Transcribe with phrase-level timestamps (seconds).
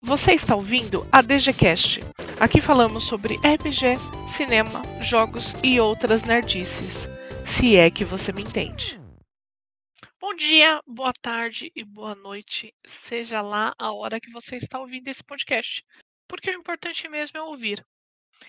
[0.00, 1.98] Você está ouvindo a DGCast.
[2.40, 3.96] Aqui falamos sobre RPG,
[4.36, 7.08] cinema, jogos e outras nerdices.
[7.56, 8.96] Se é que você me entende.
[10.20, 15.08] Bom dia, boa tarde e boa noite, seja lá a hora que você está ouvindo
[15.08, 15.84] esse podcast,
[16.28, 17.84] porque o importante mesmo é ouvir.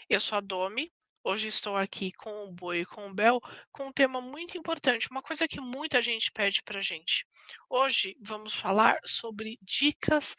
[0.08, 0.92] Eu sou a Domi,
[1.24, 3.42] hoje estou aqui com o Boi e com o Bel
[3.72, 7.26] com um tema muito importante, uma coisa que muita gente pede pra gente.
[7.68, 10.36] Hoje vamos falar sobre dicas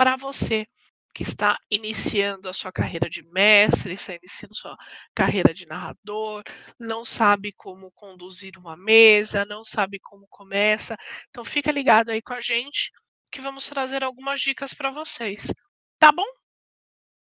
[0.00, 0.66] para você
[1.14, 4.74] que está iniciando a sua carreira de mestre, está iniciando sua
[5.14, 6.42] carreira de narrador,
[6.78, 10.96] não sabe como conduzir uma mesa, não sabe como começa.
[11.28, 12.90] Então fica ligado aí com a gente
[13.30, 15.52] que vamos trazer algumas dicas para vocês.
[15.98, 16.24] Tá bom?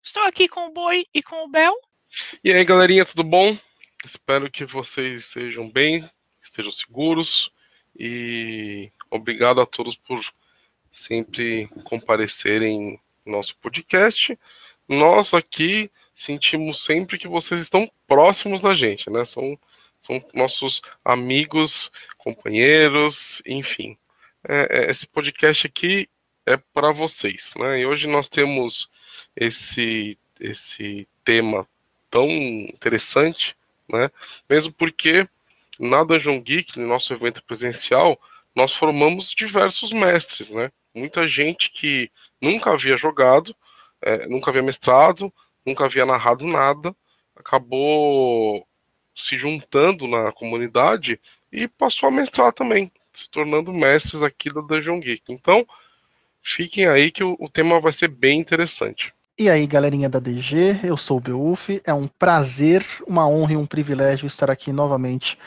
[0.04, 1.74] Estou aqui com o Boi e com o Bel.
[2.44, 3.58] E aí, galerinha, tudo bom?
[4.04, 6.10] Espero que vocês estejam bem,
[6.42, 7.50] estejam seguros
[7.98, 10.20] e obrigado a todos por
[10.98, 14.38] sempre comparecerem no nosso podcast.
[14.88, 19.24] Nós aqui sentimos sempre que vocês estão próximos da gente, né?
[19.24, 19.58] São,
[20.02, 23.98] são nossos amigos, companheiros, enfim.
[24.48, 26.10] É, é, esse podcast aqui
[26.46, 27.80] é para vocês, né?
[27.80, 28.90] E hoje nós temos
[29.36, 31.68] esse, esse tema
[32.10, 33.56] tão interessante,
[33.88, 34.10] né?
[34.50, 35.28] Mesmo porque
[35.80, 38.20] na Dungeon Geek, no nosso evento presencial,
[38.56, 40.72] nós formamos diversos mestres, né?
[40.98, 43.56] Muita gente que nunca havia jogado,
[44.02, 45.32] é, nunca havia mestrado,
[45.66, 46.96] nunca havia narrado nada,
[47.36, 48.66] acabou
[49.16, 51.20] se juntando na comunidade
[51.52, 55.24] e passou a mestrar também, se tornando mestres aqui da Dungeon Geek.
[55.30, 55.66] Então,
[56.42, 59.14] fiquem aí que o, o tema vai ser bem interessante.
[59.40, 63.58] E aí, galerinha da DG, eu sou o Beuf, é um prazer, uma honra e
[63.58, 65.38] um privilégio estar aqui novamente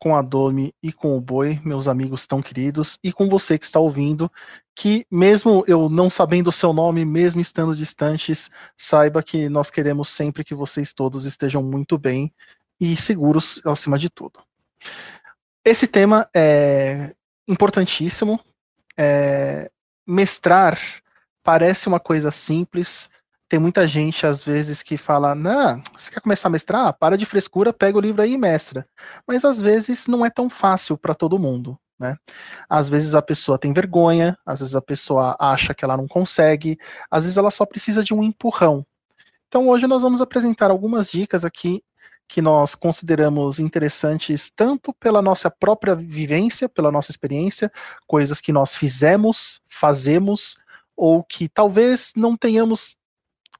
[0.00, 3.66] com a Domi e com o Boi, meus amigos tão queridos, e com você que
[3.66, 4.32] está ouvindo,
[4.74, 10.08] que mesmo eu não sabendo o seu nome, mesmo estando distantes, saiba que nós queremos
[10.08, 12.32] sempre que vocês todos estejam muito bem
[12.80, 14.40] e seguros acima de tudo.
[15.62, 17.12] Esse tema é
[17.46, 18.40] importantíssimo.
[18.96, 19.70] É,
[20.06, 20.78] mestrar
[21.42, 23.10] parece uma coisa simples,
[23.50, 26.94] tem muita gente, às vezes, que fala: Não, você quer começar a mestrar?
[26.96, 28.86] Para de frescura, pega o livro aí e mestra.
[29.26, 31.76] Mas às vezes não é tão fácil para todo mundo.
[31.98, 32.16] Né?
[32.68, 36.78] Às vezes a pessoa tem vergonha, às vezes a pessoa acha que ela não consegue,
[37.10, 38.86] às vezes ela só precisa de um empurrão.
[39.48, 41.82] Então hoje nós vamos apresentar algumas dicas aqui
[42.28, 47.70] que nós consideramos interessantes tanto pela nossa própria vivência, pela nossa experiência,
[48.06, 50.54] coisas que nós fizemos, fazemos,
[50.96, 52.96] ou que talvez não tenhamos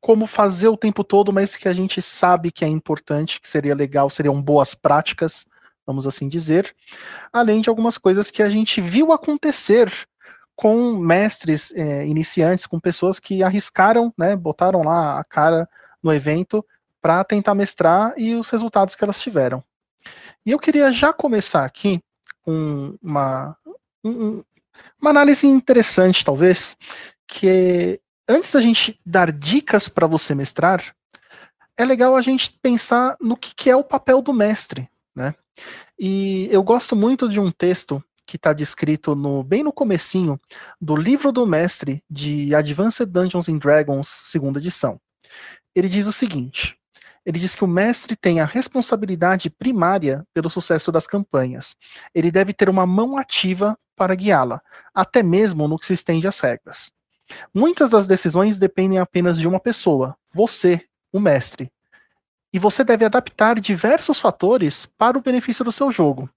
[0.01, 3.75] como fazer o tempo todo, mas que a gente sabe que é importante, que seria
[3.75, 5.47] legal, seriam boas práticas,
[5.87, 6.75] vamos assim dizer,
[7.33, 9.93] além de algumas coisas que a gente viu acontecer
[10.57, 15.69] com mestres é, iniciantes, com pessoas que arriscaram, né, botaram lá a cara
[16.03, 16.65] no evento
[17.01, 19.65] para tentar mestrar e os resultados que elas tiveram.
[20.45, 22.03] E eu queria já começar aqui
[22.43, 23.57] com uma,
[24.05, 24.43] um,
[25.01, 26.77] uma análise interessante, talvez,
[27.27, 28.01] que
[28.31, 30.95] antes da gente dar dicas para você mestrar,
[31.77, 35.35] é legal a gente pensar no que, que é o papel do mestre, né?
[35.99, 40.41] E eu gosto muito de um texto que está descrito no, bem no comecinho
[40.81, 45.01] do livro do mestre de Advanced Dungeons and Dragons, segunda edição.
[45.75, 46.79] Ele diz o seguinte:
[47.25, 51.77] ele diz que o mestre tem a responsabilidade primária pelo sucesso das campanhas.
[52.15, 54.63] Ele deve ter uma mão ativa para guiá-la,
[54.95, 56.93] até mesmo no que se estende às regras.
[57.55, 61.71] Muitas das decisões dependem apenas de uma pessoa, você, o mestre.
[62.53, 66.29] E você deve adaptar diversos fatores para o benefício do seu jogo.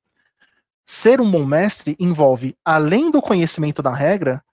[0.86, 4.44] Ser um bom mestre envolve, além do conhecimento da regra,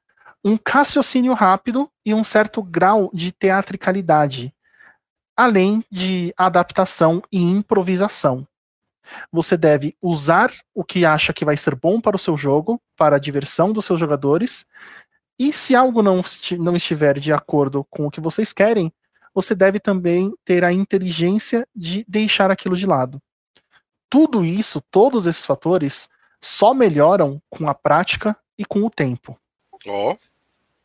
[0.44, 4.54] um raciocínio rápido e um certo grau de teatricalidade,
[5.36, 8.46] além de adaptação e improvisação.
[9.32, 13.16] Você deve usar o que acha que vai ser bom para o seu jogo, para
[13.16, 14.66] a diversão dos seus jogadores,
[15.40, 16.22] e se algo não,
[16.58, 18.92] não estiver de acordo com o que vocês querem,
[19.34, 23.18] você deve também ter a inteligência de deixar aquilo de lado.
[24.10, 26.10] Tudo isso, todos esses fatores,
[26.42, 29.34] só melhoram com a prática e com o tempo.
[29.86, 30.18] Ó, oh,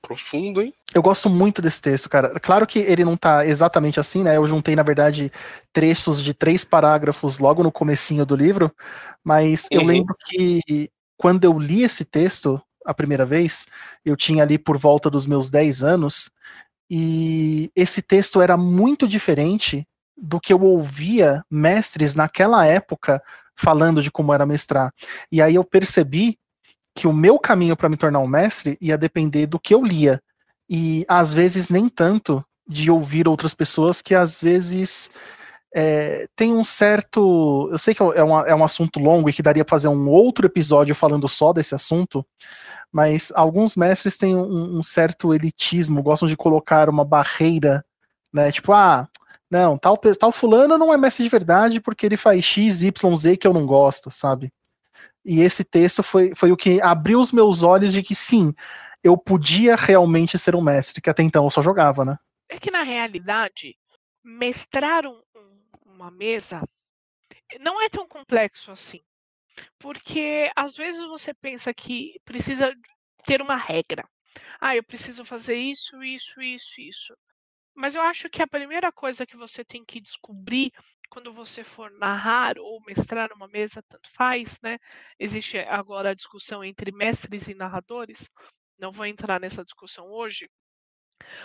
[0.02, 0.74] profundo, hein?
[0.94, 2.40] Eu gosto muito desse texto, cara.
[2.40, 4.38] Claro que ele não tá exatamente assim, né?
[4.38, 5.30] Eu juntei, na verdade,
[5.74, 8.74] trechos de três parágrafos logo no comecinho do livro,
[9.22, 9.82] mas uhum.
[9.82, 13.66] eu lembro que quando eu li esse texto, a primeira vez,
[14.04, 16.30] eu tinha ali por volta dos meus 10 anos,
[16.90, 19.88] e esse texto era muito diferente
[20.18, 23.22] do que eu ouvia mestres naquela época
[23.56, 24.94] falando de como era mestrar.
[25.32, 26.38] E aí eu percebi
[26.94, 30.22] que o meu caminho para me tornar um mestre ia depender do que eu lia
[30.70, 35.12] e às vezes nem tanto de ouvir outras pessoas que às vezes
[35.78, 37.68] é, tem um certo.
[37.70, 40.08] Eu sei que é, uma, é um assunto longo e que daria para fazer um
[40.08, 42.26] outro episódio falando só desse assunto,
[42.90, 47.84] mas alguns mestres têm um, um, certo elitismo, gostam de colocar uma barreira,
[48.34, 48.50] né?
[48.54, 49.10] Tipo, ah,
[49.52, 53.36] não, tal, tal fulano não é mestre de verdade porque ele faz X, Y, Z
[53.36, 54.54] que eu não gosto, sabe?
[55.26, 58.54] E esse texto foi, foi o que abriu os meus olhos de que sim,
[59.04, 62.18] eu podia realmente ser um mestre, que até então eu só jogava, né?
[62.48, 63.76] É que na realidade,
[64.24, 65.20] mestrar um,
[65.96, 66.62] uma mesa
[67.60, 69.02] não é tão complexo assim.
[69.80, 72.74] Porque às vezes você pensa que precisa
[73.26, 74.08] ter uma regra.
[74.60, 77.18] Ah, eu preciso fazer isso, isso, isso, isso.
[77.74, 80.72] Mas eu acho que a primeira coisa que você tem que descobrir
[81.10, 84.78] quando você for narrar ou mestrar uma mesa, tanto faz, né?
[85.20, 88.30] Existe agora a discussão entre mestres e narradores.
[88.78, 90.50] Não vou entrar nessa discussão hoje,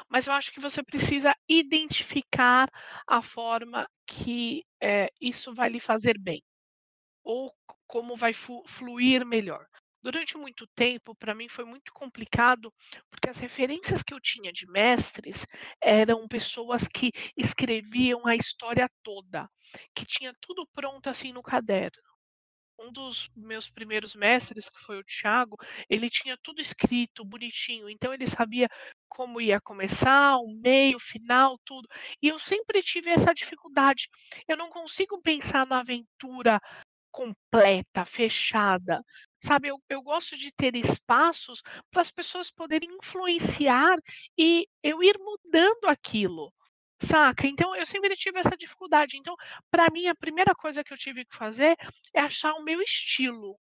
[0.09, 2.69] mas eu acho que você precisa identificar
[3.07, 6.43] a forma que é, isso vai lhe fazer bem,
[7.25, 7.53] ou
[7.87, 9.67] como vai fluir melhor.
[10.03, 12.73] Durante muito tempo, para mim foi muito complicado,
[13.11, 15.47] porque as referências que eu tinha de mestres
[15.81, 19.47] eram pessoas que escreviam a história toda,
[19.95, 22.11] que tinha tudo pronto assim no caderno
[22.81, 25.57] um dos meus primeiros mestres, que foi o Thiago,
[25.89, 27.89] ele tinha tudo escrito, bonitinho.
[27.89, 28.69] Então ele sabia
[29.09, 31.87] como ia começar, o meio, o final, tudo.
[32.23, 34.09] E eu sempre tive essa dificuldade.
[34.49, 36.61] Eu não consigo pensar na aventura
[37.11, 39.03] completa, fechada.
[39.43, 43.97] Sabe, eu, eu gosto de ter espaços para as pessoas poderem influenciar
[44.39, 46.53] e eu ir mudando aquilo.
[47.03, 47.47] Saca?
[47.47, 49.17] Então eu sempre tive essa dificuldade.
[49.17, 49.35] Então,
[49.71, 51.77] para mim, a primeira coisa que eu tive que fazer
[52.15, 53.59] é achar o meu estilo.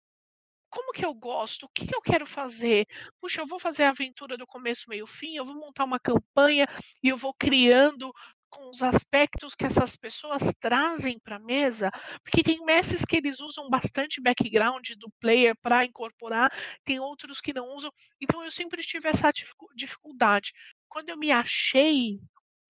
[0.70, 1.66] Como que eu gosto?
[1.66, 2.87] O que, que eu quero fazer?
[3.20, 6.66] Puxa, eu vou fazer a aventura do começo, meio, fim, eu vou montar uma campanha
[7.02, 8.12] e eu vou criando
[8.50, 11.90] com os aspectos que essas pessoas trazem para a mesa,
[12.22, 16.52] porque tem mestres que eles usam bastante background do player para incorporar,
[16.84, 17.92] tem outros que não usam.
[18.20, 19.31] Então eu sempre tive essa
[19.75, 20.52] dificuldade.
[20.88, 22.19] Quando eu me achei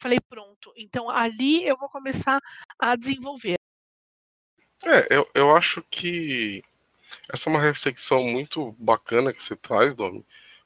[0.01, 2.41] Falei, pronto, então ali eu vou começar
[2.79, 3.57] a desenvolver.
[4.83, 6.63] É, eu, eu acho que
[7.31, 10.25] essa é uma reflexão muito bacana que você traz, Domi,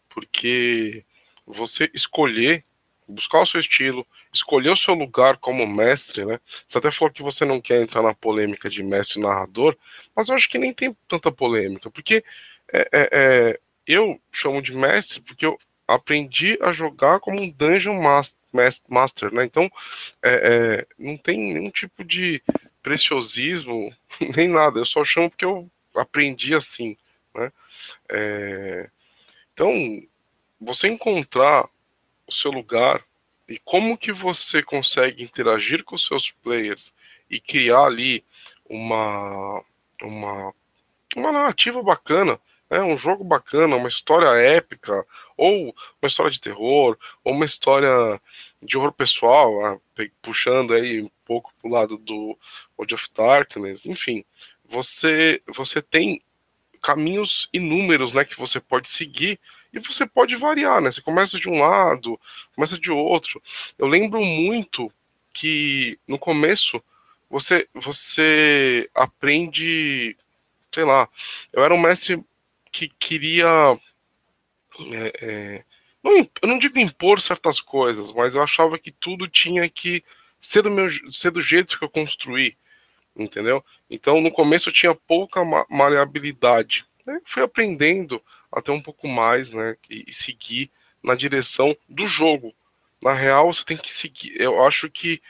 [0.09, 1.05] porque
[1.45, 2.65] você escolher,
[3.09, 6.39] buscar o seu estilo, escolher o seu lugar como mestre, né?
[6.67, 9.77] Você até falou que você não quer entrar na polêmica de mestre narrador,
[10.15, 12.25] mas eu acho que nem tem tanta polêmica, porque
[12.73, 18.01] é, é, é, eu chamo de mestre porque eu aprendi a jogar como um dungeon
[18.89, 19.45] master né?
[19.45, 19.71] Então,
[20.23, 22.43] é, é, não tem nenhum tipo de
[22.83, 23.95] preciosismo,
[24.37, 24.79] nem nada.
[24.79, 26.97] Eu só chamo porque eu aprendi assim,
[27.35, 27.53] né?
[28.11, 28.91] É,
[29.53, 29.73] então,
[30.61, 31.69] você encontrar
[32.27, 33.05] o seu lugar
[33.49, 36.95] e como que você consegue interagir com os seus players
[37.29, 38.25] e criar ali
[38.69, 39.63] uma
[40.03, 40.55] uma
[41.17, 42.41] uma narrativa bacana
[42.75, 45.07] é um jogo bacana, uma história épica,
[45.37, 48.21] ou uma história de terror, ou uma história
[48.63, 49.79] de horror pessoal, ah,
[50.23, 52.37] puxando aí um pouco pro lado do
[52.79, 54.25] World of Darkness, enfim,
[54.69, 56.23] você você tem
[56.83, 59.41] caminhos inúmeros, né, que você pode seguir
[59.73, 60.91] e você pode variar, né?
[60.91, 62.21] Você começa de um lado,
[62.55, 63.43] começa de outro.
[63.79, 64.93] Eu lembro muito
[65.33, 66.83] que no começo
[67.31, 70.17] você você aprende,
[70.73, 71.09] sei lá,
[71.53, 72.23] eu era um mestre
[72.75, 73.47] que queria.
[74.91, 75.65] É, é,
[76.03, 80.03] não, eu não digo impor certas coisas, mas eu achava que tudo tinha que
[80.41, 82.57] ser do, meu, ser do jeito que eu construí,
[83.17, 83.65] entendeu?
[83.89, 86.85] Então no começo eu tinha pouca maleabilidade.
[87.07, 87.21] Né?
[87.25, 89.77] Fui aprendendo até um pouco mais, né?
[89.89, 92.53] E, e seguir na direção do jogo.
[93.01, 94.35] Na real, você tem que seguir.
[94.41, 95.23] Eu acho que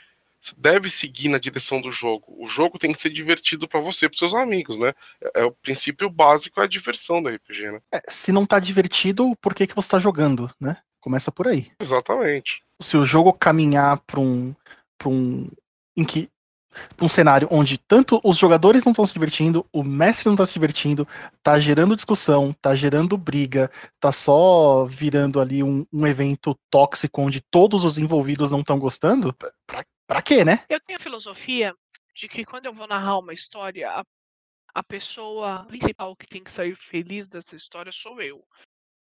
[0.57, 2.35] deve seguir na direção do jogo.
[2.37, 4.93] O jogo tem que ser divertido para você, para seus amigos, né?
[5.21, 7.79] É, é, o princípio básico é a diversão do RPG, né?
[7.91, 10.77] É, se não tá divertido, por que que você tá jogando, né?
[10.99, 11.71] Começa por aí.
[11.79, 12.63] Exatamente.
[12.81, 14.53] Se o jogo caminhar para um
[14.97, 15.49] para um
[15.95, 16.29] em que
[17.01, 20.53] um cenário onde tanto os jogadores não estão se divertindo, o mestre não está se
[20.53, 21.07] divertindo,
[21.41, 27.41] tá gerando discussão, tá gerando briga, tá só virando ali um, um evento tóxico onde
[27.41, 30.65] todos os envolvidos não estão gostando, pra, Pra quê, né?
[30.69, 31.73] Eu tenho a filosofia
[32.13, 34.03] de que quando eu vou narrar uma história, a,
[34.73, 38.45] a pessoa principal que tem que sair feliz dessa história sou eu.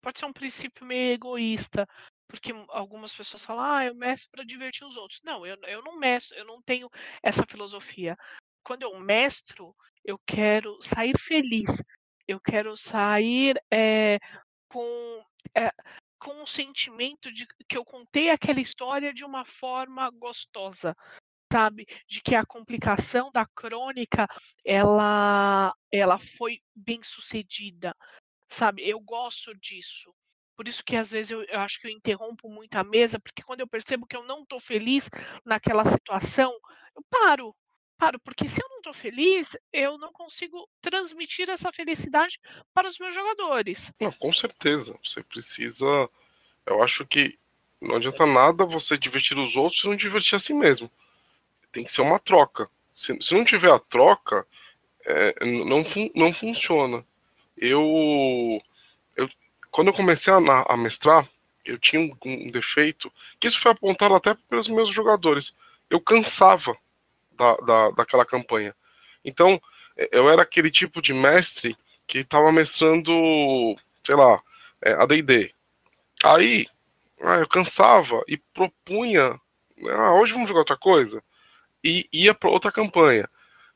[0.02, 1.86] Pode ser um princípio meio egoísta,
[2.28, 5.20] porque algumas pessoas falam, ah, eu mestro para divertir os outros.
[5.24, 6.90] Não, eu, eu não mestro, eu não tenho
[7.22, 8.16] essa filosofia.
[8.62, 11.70] Quando eu mestro, eu quero sair feliz,
[12.26, 14.18] eu quero sair é,
[14.68, 15.24] com.
[15.54, 15.70] É,
[16.24, 20.96] com o sentimento de que eu contei aquela história de uma forma gostosa,
[21.52, 21.86] sabe?
[22.08, 24.26] De que a complicação da crônica
[24.64, 27.94] ela ela foi bem sucedida,
[28.48, 28.88] sabe?
[28.88, 30.14] Eu gosto disso.
[30.56, 33.42] Por isso que às vezes eu, eu acho que eu interrompo muito a mesa, porque
[33.42, 35.10] quando eu percebo que eu não estou feliz
[35.44, 36.52] naquela situação,
[36.96, 37.54] eu paro,
[38.04, 42.38] paro, porque se eu não estou feliz, eu não consigo transmitir essa felicidade
[42.74, 43.90] para os meus jogadores.
[43.98, 44.94] Não, com certeza.
[45.02, 45.86] Você precisa.
[46.66, 47.38] Eu acho que
[47.80, 50.90] não adianta nada você divertir os outros e não divertir a si mesmo.
[51.72, 52.68] Tem que ser uma troca.
[52.92, 54.46] Se, se não tiver a troca,
[55.06, 57.04] é, não, fun, não funciona.
[57.56, 58.60] Eu,
[59.16, 59.28] eu.
[59.70, 61.28] Quando eu comecei a, a mestrar,
[61.64, 65.54] eu tinha um, um defeito, que isso foi apontado até pelos meus jogadores.
[65.88, 66.76] Eu cansava
[67.36, 68.74] da, da, daquela campanha.
[69.24, 69.60] Então,
[69.96, 71.76] é, eu era aquele tipo de mestre
[72.06, 74.40] que estava mestrando, sei lá,
[74.82, 75.52] é, AD&D.
[76.22, 76.66] Aí,
[77.22, 79.40] ah, eu cansava e propunha,
[79.90, 81.22] ah, hoje vamos jogar outra coisa,
[81.82, 83.28] e ia para outra campanha.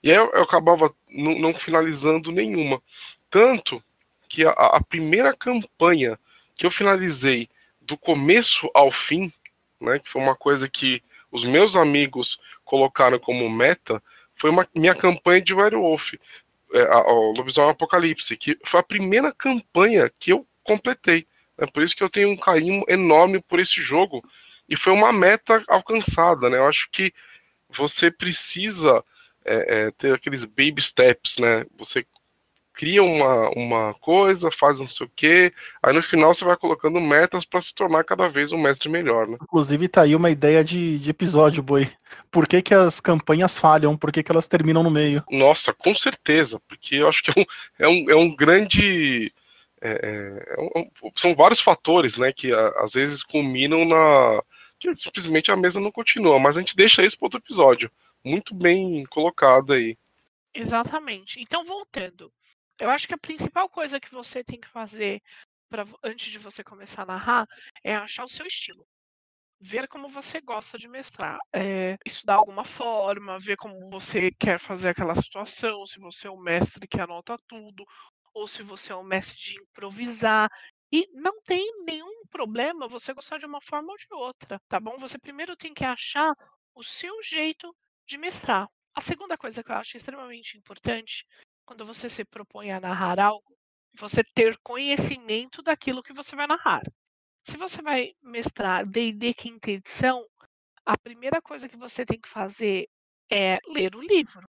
[0.02, 2.80] E aí eu, eu acabava não finalizando nenhuma.
[3.30, 3.82] Tanto
[4.28, 6.18] que a, a, primeira campanha
[6.54, 7.48] que eu finalizei
[7.80, 9.32] do começo ao fim,
[9.80, 14.02] né, que foi uma coisa que os meus amigos colocaram como meta
[14.34, 16.14] foi uma minha campanha de Werewolf,
[16.72, 21.26] é, a, a Lobisomem Apocalipse, que foi a primeira campanha que eu completei.
[21.58, 24.22] É por isso que eu tenho um carinho enorme por esse jogo
[24.68, 26.58] e foi uma meta alcançada, né?
[26.58, 27.12] Eu acho que
[27.68, 29.04] você precisa
[29.44, 31.64] é, é, ter aqueles baby steps, né?
[31.76, 32.06] Você
[32.78, 37.00] cria uma, uma coisa, faz não sei o quê, aí no final você vai colocando
[37.00, 39.36] metas para se tornar cada vez um mestre melhor, né?
[39.42, 41.90] Inclusive tá aí uma ideia de, de episódio, Boi.
[42.30, 43.96] Por que, que as campanhas falham?
[43.96, 45.24] Por que, que elas terminam no meio?
[45.28, 47.44] Nossa, com certeza, porque eu acho que é um,
[47.80, 49.32] é um, é um grande...
[49.80, 54.40] É, é, é um, são vários fatores, né, que a, às vezes culminam na...
[54.78, 57.90] que simplesmente a mesa não continua, mas a gente deixa isso para outro episódio.
[58.24, 59.98] Muito bem colocado aí.
[60.54, 61.40] Exatamente.
[61.40, 62.32] Então, voltando.
[62.78, 65.20] Eu acho que a principal coisa que você tem que fazer
[65.68, 67.46] pra, antes de você começar a narrar
[67.82, 68.86] é achar o seu estilo.
[69.60, 71.38] Ver como você gosta de mestrar.
[71.52, 76.40] É, estudar alguma forma, ver como você quer fazer aquela situação, se você é um
[76.40, 77.84] mestre que anota tudo,
[78.32, 80.48] ou se você é um mestre de improvisar.
[80.92, 84.96] E não tem nenhum problema você gostar de uma forma ou de outra, tá bom?
[84.98, 86.32] Você primeiro tem que achar
[86.74, 87.74] o seu jeito
[88.06, 88.68] de mestrar.
[88.94, 91.26] A segunda coisa que eu acho extremamente importante
[91.68, 93.54] quando você se propõe a narrar algo,
[93.94, 96.80] você ter conhecimento daquilo que você vai narrar.
[97.46, 100.24] Se você vai mestrar D&D quinta edição,
[100.86, 102.88] a primeira coisa que você tem que fazer
[103.30, 104.48] é ler o livro.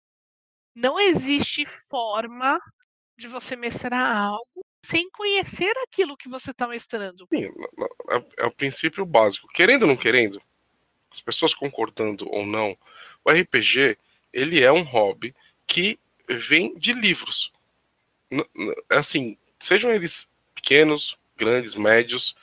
[0.74, 2.58] Não existe forma
[3.18, 7.26] de você mestrar algo sem conhecer aquilo que você está mestrando.
[7.28, 7.44] Sim,
[8.08, 9.48] é, é, o princípio básico.
[9.48, 10.40] Querendo ou não querendo,
[11.10, 12.74] as pessoas concordando ou não,
[13.22, 13.98] o RPG
[14.32, 15.34] ele é um hobby
[15.66, 17.52] que vem de livros.
[18.88, 22.34] Assim, sejam eles pequenos, grandes, médios.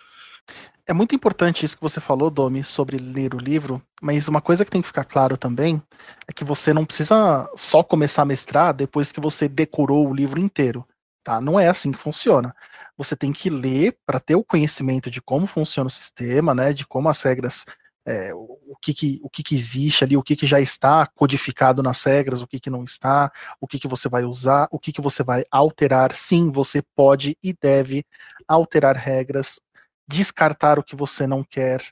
[0.85, 4.65] É muito importante isso que você falou, Domi, sobre ler o livro, mas uma coisa
[4.65, 5.81] que tem que ficar claro também
[6.27, 10.39] é que você não precisa só começar a mestrar depois que você decorou o livro
[10.39, 10.85] inteiro.
[11.23, 11.39] Tá?
[11.39, 12.55] Não é assim que funciona.
[12.97, 16.87] Você tem que ler para ter o conhecimento de como funciona o sistema, né, de
[16.87, 17.65] como as regras
[18.05, 21.83] é, o, que, que, o que, que existe ali, o que, que já está codificado
[21.83, 24.91] nas regras, o que, que não está, o que, que você vai usar, o que,
[24.91, 26.15] que você vai alterar.
[26.15, 28.05] Sim, você pode e deve
[28.47, 29.59] alterar regras,
[30.07, 31.83] descartar o que você não quer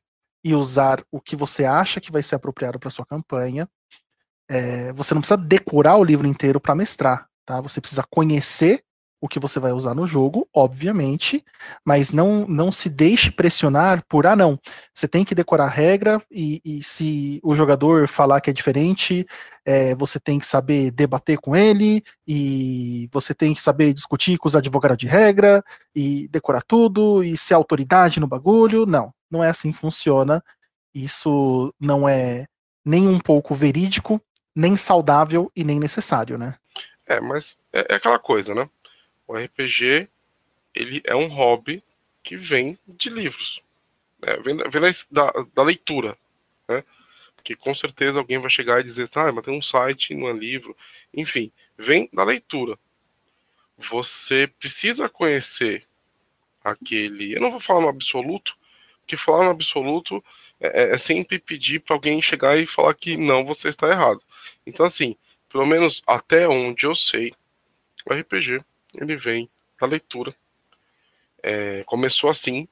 [0.44, 3.70] e usar o que você acha que vai ser apropriado para sua campanha.
[4.50, 7.60] É, você não precisa decorar o livro inteiro para mestrar, tá?
[7.62, 8.82] Você precisa conhecer
[9.20, 11.44] o que você vai usar no jogo, obviamente,
[11.84, 14.60] mas não, não se deixe pressionar por, ah, não,
[14.94, 19.26] você tem que decorar a regra e, e se o jogador falar que é diferente,
[19.66, 24.48] é, você tem que saber debater com ele e você tem que saber discutir com
[24.48, 25.64] os advogados de regra
[25.96, 28.86] e decorar tudo e ser autoridade no bagulho.
[28.86, 30.44] Não, não é assim que funciona.
[30.94, 32.46] Isso não é
[32.86, 34.22] nem um pouco verídico,
[34.56, 36.56] nem saudável e nem necessário, né?
[37.06, 38.70] É, mas é, é aquela coisa, né?
[39.28, 40.08] O RPG
[40.74, 41.84] ele é um hobby
[42.24, 43.62] que vem de livros,
[44.20, 44.38] né?
[44.38, 44.82] vem, vem
[45.12, 46.18] da, da, leitura,
[46.68, 46.84] né?
[47.36, 50.34] Porque com certeza alguém vai chegar e dizer, ah, mas tem um site, não é
[50.34, 50.76] livro,
[51.14, 52.78] enfim, vem da leitura.
[53.78, 55.86] Você precisa conhecer
[56.64, 57.34] aquele.
[57.36, 58.58] Eu não vou falar no absoluto,
[59.02, 60.24] porque falar no absoluto
[60.60, 64.22] é, é, é sempre pedir para alguém chegar e falar que não, você está errado.
[64.66, 65.16] Então, assim,
[65.50, 67.34] pelo menos até onde eu sei,
[68.06, 68.62] o RPG
[68.98, 69.50] ele vem
[69.80, 70.36] da leitura.
[71.44, 72.68] É, começou assim,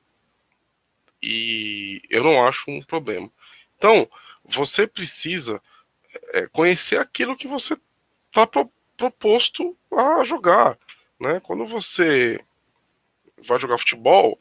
[1.22, 3.32] E eu não acho um problema.
[3.77, 4.10] Então,
[4.44, 5.62] você precisa
[6.34, 7.77] é, conhecer aquilo que você
[8.27, 10.77] está pro, proposto a jogar.
[11.20, 11.39] Né?
[11.39, 12.39] Quando você
[13.44, 14.39] vai jogar futebol,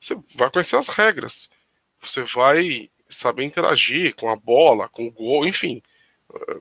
[0.00, 1.48] você vai conhecer as regras.
[2.00, 5.82] Você vai saber interagir com a bola, com o gol, enfim.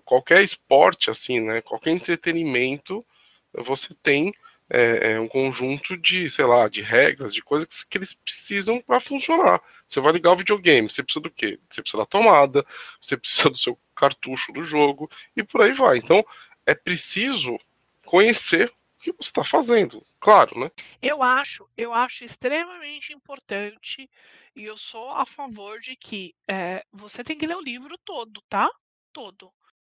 [0.05, 1.61] Qualquer esporte, assim, né?
[1.61, 3.05] Qualquer entretenimento,
[3.53, 4.33] você tem
[4.69, 8.81] é, é um conjunto de, sei lá, de regras, de coisas que, que eles precisam
[8.81, 9.61] para funcionar.
[9.87, 11.59] Você vai ligar o videogame, você precisa do quê?
[11.69, 12.65] Você precisa da tomada,
[13.01, 15.97] você precisa do seu cartucho do jogo e por aí vai.
[15.97, 16.25] Então,
[16.65, 17.57] é preciso
[18.05, 20.71] conhecer o que você está fazendo, claro, né?
[21.01, 24.09] Eu acho, eu acho extremamente importante
[24.55, 28.41] e eu sou a favor de que é, você tem que ler o livro todo,
[28.49, 28.69] tá?
[29.13, 29.51] Todo.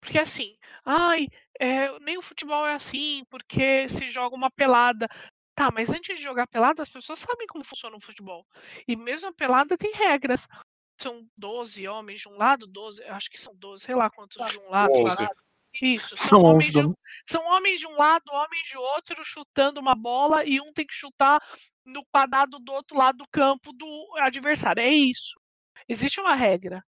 [0.06, 1.28] Porque assim, ai,
[1.60, 5.08] é, nem o futebol é assim, porque se joga uma pelada.
[5.56, 8.46] Tá, mas antes de jogar pelada, as pessoas sabem como funciona o futebol.
[8.88, 10.46] E mesmo a pelada tem regras.
[11.02, 14.60] São 12 homens de um lado, 12, acho que são 12, sei lá quantos de
[14.60, 14.94] um lado.
[14.94, 15.28] 11.
[15.82, 16.80] Isso, são, são homens de,
[17.28, 20.94] são homens de um lado, homens de outro, chutando uma bola e um tem que
[20.94, 21.42] chutar
[21.84, 24.82] no quadrado do outro lado do campo do adversário.
[24.82, 25.38] É isso.
[25.90, 26.82] Existe uma regra.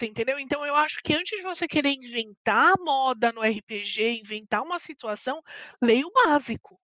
[0.00, 0.38] Você entendeu?
[0.38, 5.42] Então eu acho que antes de você querer inventar moda no RPG, inventar uma situação,
[5.82, 6.80] leia o básico.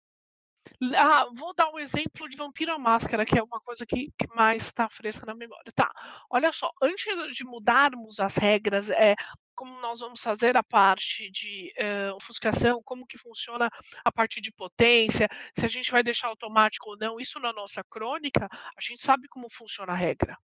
[0.95, 4.27] Ah, vou dar um exemplo de Vampiro à Máscara, que é uma coisa que, que
[4.33, 5.73] mais está fresca na memória.
[5.75, 5.91] Tá,
[6.29, 7.03] olha só, antes
[7.35, 9.13] de mudarmos as regras, é,
[9.53, 13.69] como nós vamos fazer a parte de uh, ofuscação, como que funciona
[14.05, 15.27] a parte de potência,
[15.59, 19.27] se a gente vai deixar automático ou não, isso na nossa crônica, a gente sabe
[19.27, 20.37] como funciona a regra.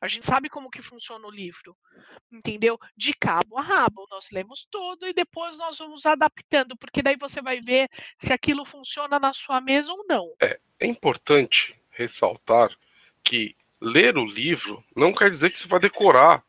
[0.00, 1.76] A gente sabe como que funciona o livro,
[2.30, 2.78] entendeu?
[2.96, 7.40] De cabo a rabo, nós lemos todo e depois nós vamos adaptando, porque daí você
[7.40, 7.88] vai ver
[8.18, 10.32] se aquilo funciona na sua mesa ou não.
[10.40, 12.70] É, é importante ressaltar
[13.22, 16.44] que ler o livro não quer dizer que você vai decorar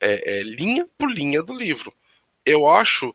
[0.00, 1.92] é, é, linha por linha do livro.
[2.44, 3.14] Eu acho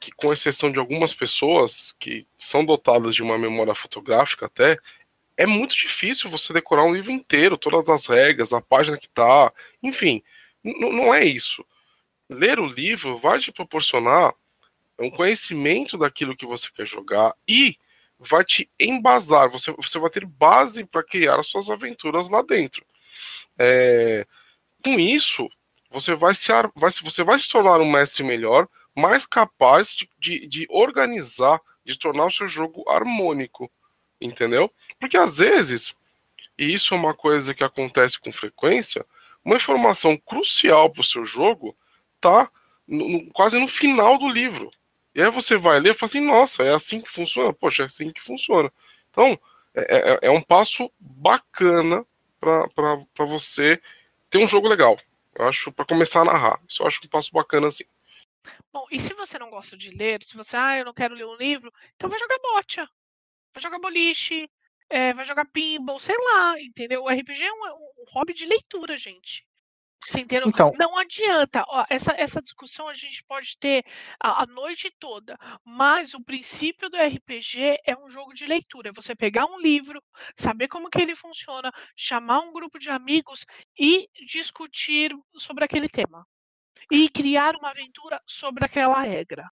[0.00, 4.78] que, com exceção de algumas pessoas que são dotadas de uma memória fotográfica até,
[5.38, 9.52] é muito difícil você decorar um livro inteiro, todas as regras, a página que tá,
[9.80, 10.20] enfim,
[10.64, 11.64] não é isso.
[12.28, 14.34] Ler o livro vai te proporcionar
[14.98, 17.78] um conhecimento daquilo que você quer jogar e
[18.18, 22.84] vai te embasar, você, você vai ter base para criar as suas aventuras lá dentro.
[23.56, 24.26] É,
[24.82, 25.48] com isso,
[25.88, 30.48] você vai, se, vai, você vai se tornar um mestre melhor, mais capaz de, de,
[30.48, 33.70] de organizar, de tornar o seu jogo harmônico,
[34.20, 34.68] entendeu?
[34.98, 35.94] Porque às vezes,
[36.58, 39.04] e isso é uma coisa que acontece com frequência,
[39.44, 41.76] uma informação crucial para o seu jogo
[42.20, 42.50] tá
[43.32, 44.70] quase no final do livro.
[45.14, 47.52] E aí você vai ler e fala assim, nossa, é assim que funciona?
[47.52, 48.72] Poxa, é assim que funciona.
[49.10, 49.38] Então,
[49.74, 52.04] é, é, é um passo bacana
[52.40, 53.80] para você
[54.30, 54.98] ter um jogo legal.
[55.34, 56.60] Eu acho, para começar a narrar.
[56.68, 57.84] Isso eu acho um passo bacana assim.
[58.72, 61.26] Bom, e se você não gosta de ler, se você, ah, eu não quero ler
[61.26, 62.88] um livro, então vai jogar bocha.
[63.54, 64.48] Vai jogar boliche,
[64.90, 67.04] é, vai jogar pinball, sei lá, entendeu?
[67.04, 67.66] O RPG é um,
[67.98, 69.46] um hobby de leitura, gente.
[70.48, 71.64] Então, não adianta.
[71.68, 73.84] Ó, essa, essa discussão a gente pode ter
[74.20, 78.88] a, a, noite toda, mas o princípio do RPG é um jogo de leitura.
[78.88, 80.02] É você pegar um livro,
[80.36, 83.44] saber como que ele funciona, chamar um grupo de amigos
[83.78, 86.26] e discutir sobre aquele tema.
[86.90, 89.44] E criar uma aventura sobre aquela regra.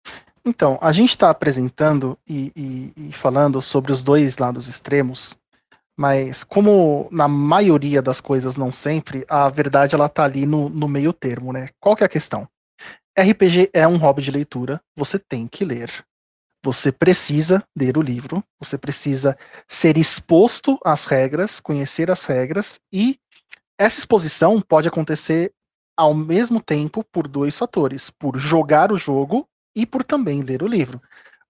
[0.47, 5.37] Então, a gente está apresentando e, e, e falando sobre os dois lados extremos,
[5.97, 10.87] mas como na maioria das coisas, não sempre, a verdade ela tá ali no, no
[10.87, 11.71] meio termo, né?
[11.81, 12.47] Qual que é a questão?
[13.19, 16.05] RPG é um hobby de leitura, você tem que ler.
[16.65, 23.19] Você precisa ler o livro, você precisa ser exposto às regras, conhecer as regras, e
[23.79, 25.53] essa exposição pode acontecer
[25.97, 30.67] ao mesmo tempo por dois fatores: por jogar o jogo e por também ler o
[30.67, 31.01] livro.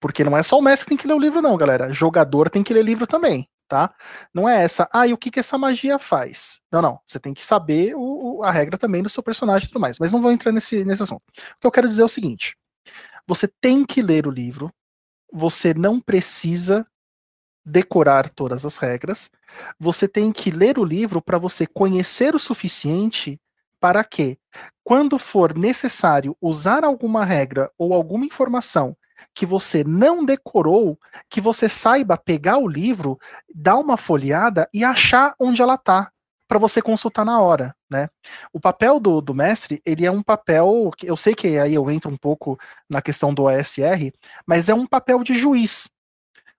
[0.00, 1.92] Porque não é só o mestre que tem que ler o livro, não, galera.
[1.92, 3.94] Jogador tem que ler livro também, tá?
[4.34, 6.60] Não é essa, ah, e o que, que essa magia faz?
[6.70, 7.00] Não, não.
[7.06, 9.98] Você tem que saber o, o, a regra também do seu personagem e tudo mais.
[9.98, 11.22] Mas não vou entrar nesse, nesse assunto.
[11.56, 12.56] O que eu quero dizer é o seguinte:
[13.26, 14.70] você tem que ler o livro,
[15.32, 16.87] você não precisa
[17.64, 19.30] decorar todas as regras,
[19.78, 23.40] você tem que ler o livro para você conhecer o suficiente
[23.84, 24.38] para que,
[24.82, 28.96] quando for necessário usar alguma regra ou alguma informação
[29.34, 33.18] que você não decorou, que você saiba pegar o livro,
[33.54, 36.10] dar uma folheada e achar onde ela está
[36.48, 38.08] para você consultar na hora, né?
[38.54, 42.10] O papel do, do mestre, ele é um papel, eu sei que aí eu entro
[42.10, 44.14] um pouco na questão do OSR,
[44.46, 45.90] mas é um papel de juiz.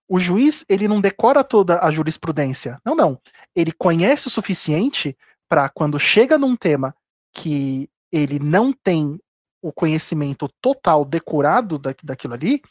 [0.07, 2.79] O juiz, ele não decora toda a jurisprudência.
[2.85, 3.19] Não, não.
[3.55, 5.17] Ele conhece o suficiente
[5.49, 6.93] para quando chega num tema
[7.35, 9.19] que ele não tem
[9.61, 12.61] o conhecimento total decorado da, daquilo ali,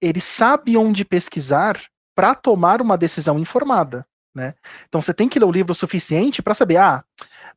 [0.00, 1.80] ele sabe onde pesquisar
[2.14, 4.06] para tomar uma decisão informada.
[4.34, 4.54] Né?
[4.88, 7.04] Então você tem que ler o livro o suficiente para saber, ah,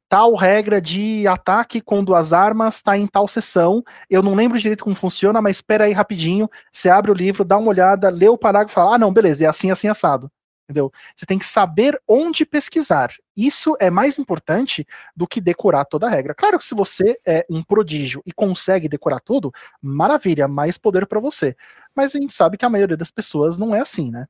[0.07, 4.83] tal regra de ataque com duas armas está em tal sessão, eu não lembro direito
[4.83, 8.37] como funciona, mas espera aí rapidinho, você abre o livro, dá uma olhada, lê o
[8.37, 10.29] parágrafo e fala, ah não, beleza, é assim, assim, assado.
[10.67, 10.91] Entendeu?
[11.15, 13.15] Você tem que saber onde pesquisar.
[13.37, 16.35] Isso é mais importante do que decorar toda a regra.
[16.35, 19.49] Claro que se você é um prodígio e consegue decorar tudo,
[19.81, 21.55] maravilha, mais poder para você.
[21.95, 24.27] Mas a gente sabe que a maioria das pessoas não é assim, né?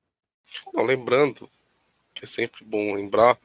[0.72, 1.50] Não, lembrando
[2.14, 3.38] que é sempre bom lembrar,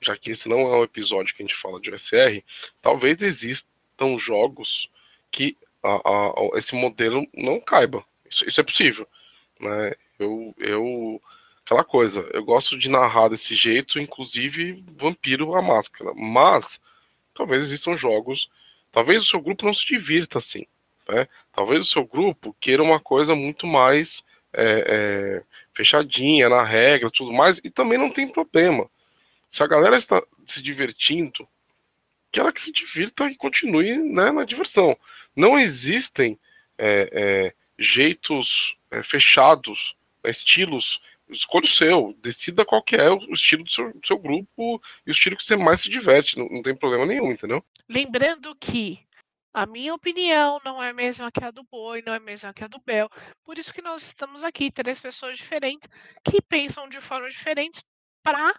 [0.00, 2.42] já que esse não é um episódio que a gente fala de OSR,
[2.80, 4.90] talvez existam jogos
[5.30, 8.02] que a, a, esse modelo não caiba.
[8.28, 9.06] Isso, isso é possível.
[9.58, 9.92] Né?
[10.18, 11.22] Eu, eu,
[11.70, 16.80] aquela coisa, eu gosto de narrar desse jeito, inclusive Vampiro a Máscara, mas
[17.32, 18.50] talvez existam jogos,
[18.90, 20.66] talvez o seu grupo não se divirta assim.
[21.08, 21.28] Né?
[21.52, 27.32] Talvez o seu grupo queira uma coisa muito mais é, é, fechadinha na regra, tudo
[27.32, 28.90] mais, e também não tem problema.
[29.48, 31.46] Se a galera está se divertindo,
[32.32, 34.96] que ela que se divirta e continue né, na diversão.
[35.36, 36.36] Não existem
[36.76, 41.00] é, é, jeitos é, fechados, né, estilos.
[41.30, 45.10] Escolha o seu, decida qual que é o estilo do seu, do seu grupo e
[45.10, 46.38] o estilo que você mais se diverte.
[46.38, 47.64] Não, não tem problema nenhum, entendeu?
[47.88, 49.04] Lembrando que
[49.52, 52.54] a minha opinião não é a mesma que a do Boi, não é a mesma
[52.54, 53.08] que a do Bel.
[53.44, 55.88] Por isso que nós estamos aqui, três pessoas diferentes
[56.24, 57.82] que pensam de formas diferentes
[58.22, 58.54] para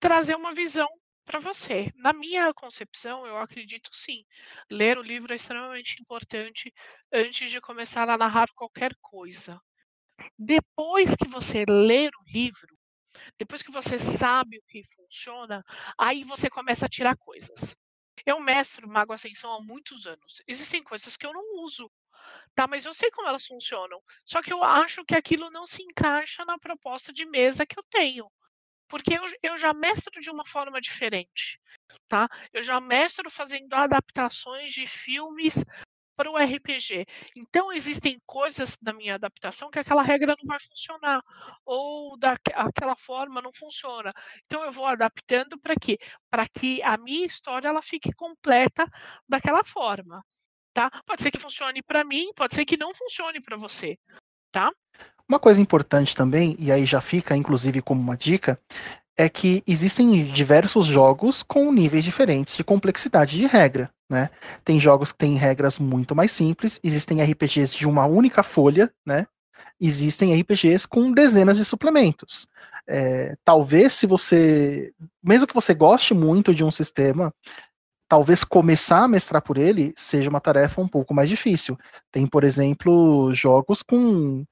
[0.00, 0.88] trazer uma visão
[1.24, 1.92] para você.
[1.96, 4.24] Na minha concepção, eu acredito sim.
[4.70, 6.72] Ler o livro é extremamente importante
[7.12, 9.60] antes de começar a narrar qualquer coisa.
[10.38, 12.76] Depois que você ler o livro,
[13.38, 15.64] depois que você sabe o que funciona,
[15.98, 17.74] aí você começa a tirar coisas.
[18.24, 20.42] Eu mestro Mago Ascensão há muitos anos.
[20.46, 21.90] Existem coisas que eu não uso,
[22.54, 22.66] tá?
[22.66, 24.00] Mas eu sei como elas funcionam.
[24.24, 27.84] Só que eu acho que aquilo não se encaixa na proposta de mesa que eu
[27.90, 28.30] tenho.
[28.88, 31.58] Porque eu, eu já mestro de uma forma diferente,
[32.08, 32.28] tá?
[32.52, 35.54] Eu já mestro fazendo adaptações de filmes
[36.22, 37.04] para o RPG.
[37.34, 41.20] Então existem coisas da minha adaptação que aquela regra não vai funcionar
[41.66, 44.12] ou daquela forma não funciona.
[44.46, 45.98] Então eu vou adaptando para quê?
[46.30, 48.88] Para que a minha história ela fique completa
[49.28, 50.24] daquela forma,
[50.72, 50.88] tá?
[51.04, 53.98] Pode ser que funcione para mim, pode ser que não funcione para você,
[54.52, 54.70] tá?
[55.28, 58.60] Uma coisa importante também, e aí já fica inclusive como uma dica,
[59.16, 63.90] é que existem diversos jogos com níveis diferentes de complexidade de regra.
[64.08, 64.30] Né?
[64.64, 69.26] Tem jogos que têm regras muito mais simples, existem RPGs de uma única folha, né?
[69.80, 72.46] existem RPGs com dezenas de suplementos.
[72.86, 77.32] É, talvez se você, mesmo que você goste muito de um sistema,
[78.08, 81.78] talvez começar a mestrar por ele seja uma tarefa um pouco mais difícil.
[82.10, 84.44] Tem, por exemplo, jogos com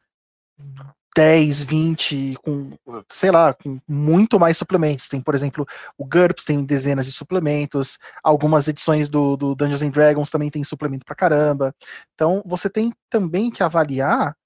[1.17, 2.71] 10, 20, com,
[3.09, 5.09] sei lá, com muito mais suplementos.
[5.09, 5.67] Tem, por exemplo,
[5.99, 10.63] o GURPS tem dezenas de suplementos, algumas edições do, do Dungeons and Dragons também tem
[10.63, 11.75] suplemento pra caramba.
[12.15, 14.37] Então, você tem também que avaliar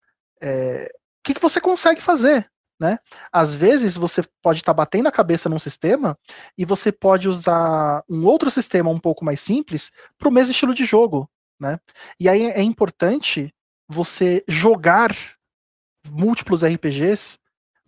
[0.40, 2.50] é, o que, que você consegue fazer.
[2.80, 2.98] Né?
[3.32, 6.18] Às vezes você pode estar tá batendo a cabeça num sistema
[6.58, 10.74] e você pode usar um outro sistema um pouco mais simples para o mesmo estilo
[10.74, 11.30] de jogo.
[11.60, 11.78] Né?
[12.18, 13.54] E aí é importante
[13.88, 15.14] você jogar
[16.10, 17.38] múltiplos RPGs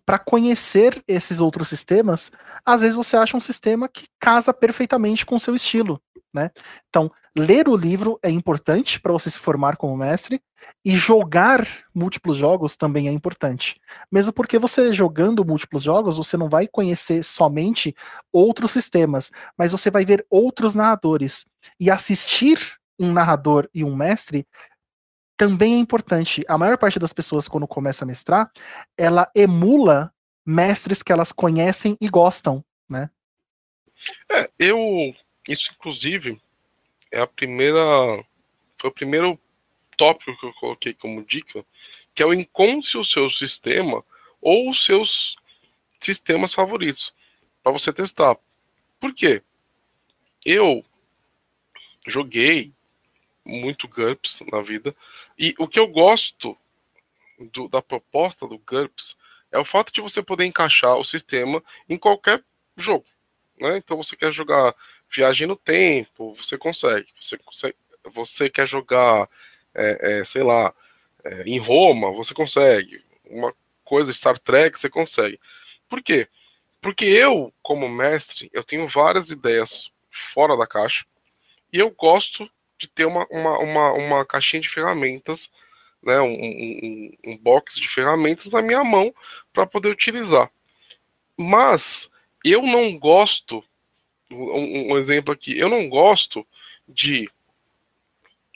[0.05, 2.31] para conhecer esses outros sistemas,
[2.65, 6.01] às vezes você acha um sistema que casa perfeitamente com o seu estilo,
[6.33, 6.49] né?
[6.87, 10.41] Então, ler o livro é importante para você se formar como mestre
[10.83, 13.75] e jogar múltiplos jogos também é importante.
[14.09, 17.93] Mesmo porque você jogando múltiplos jogos, você não vai conhecer somente
[18.31, 21.45] outros sistemas, mas você vai ver outros narradores
[21.79, 24.47] e assistir um narrador e um mestre
[25.37, 26.43] também é importante.
[26.47, 28.51] A maior parte das pessoas, quando começa a mestrar,
[28.97, 30.11] ela emula
[30.45, 33.09] mestres que elas conhecem e gostam, né?
[34.31, 35.15] É, eu.
[35.47, 36.41] Isso, inclusive,
[37.11, 37.79] é a primeira.
[38.79, 39.39] Foi o primeiro
[39.95, 41.65] tópico que eu coloquei como dica,
[42.13, 44.03] que é o encontre o seu sistema
[44.41, 45.35] ou os seus
[45.99, 47.13] sistemas favoritos
[47.63, 48.37] para você testar.
[48.99, 49.41] Por quê?
[50.45, 50.83] Eu
[52.07, 52.71] joguei
[53.47, 54.95] muito GURPS na vida.
[55.37, 56.57] E o que eu gosto
[57.39, 59.15] do, da proposta do GURPS
[59.51, 62.43] é o fato de você poder encaixar o sistema em qualquer
[62.75, 63.05] jogo.
[63.59, 63.77] Né?
[63.77, 64.75] Então você quer jogar
[65.09, 67.07] Viagem no Tempo, você consegue.
[67.19, 69.29] Você, consegue, você quer jogar,
[69.73, 70.73] é, é, sei lá,
[71.23, 73.03] é, em Roma, você consegue.
[73.25, 75.39] Uma coisa Star Trek, você consegue.
[75.87, 76.27] Por quê?
[76.81, 81.05] Porque eu, como mestre, eu tenho várias ideias fora da caixa.
[81.71, 85.49] E eu gosto de ter uma, uma, uma, uma caixinha de ferramentas,
[86.01, 89.13] né, um, um, um box de ferramentas na minha mão
[89.51, 90.51] para poder utilizar.
[91.35, 92.09] Mas
[92.43, 93.63] eu não gosto,
[94.31, 96.45] um, um exemplo aqui, eu não gosto
[96.87, 97.29] de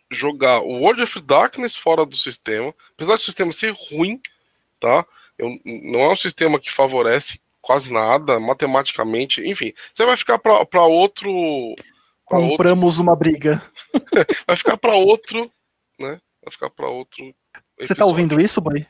[0.10, 4.21] jogar o World of Darkness fora do sistema, apesar do sistema ser ruim,
[4.79, 5.05] tá?
[5.38, 10.84] Eu, não é um sistema que favorece quase nada, matematicamente, enfim, você vai ficar para
[10.86, 11.31] outro.
[12.32, 13.62] Pra Compramos outro, uma briga.
[14.48, 15.52] vai ficar para outro,
[16.00, 16.22] né?
[16.41, 17.26] Vai ficar para outro.
[17.26, 17.36] Episódio.
[17.82, 18.88] Você tá ouvindo isso, boy?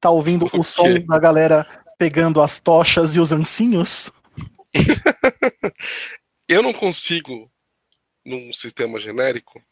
[0.00, 1.64] Tá ouvindo o, o som da galera
[1.96, 4.10] pegando as tochas e os ancinhos?
[6.48, 7.48] eu não consigo,
[8.24, 9.62] num sistema genérico,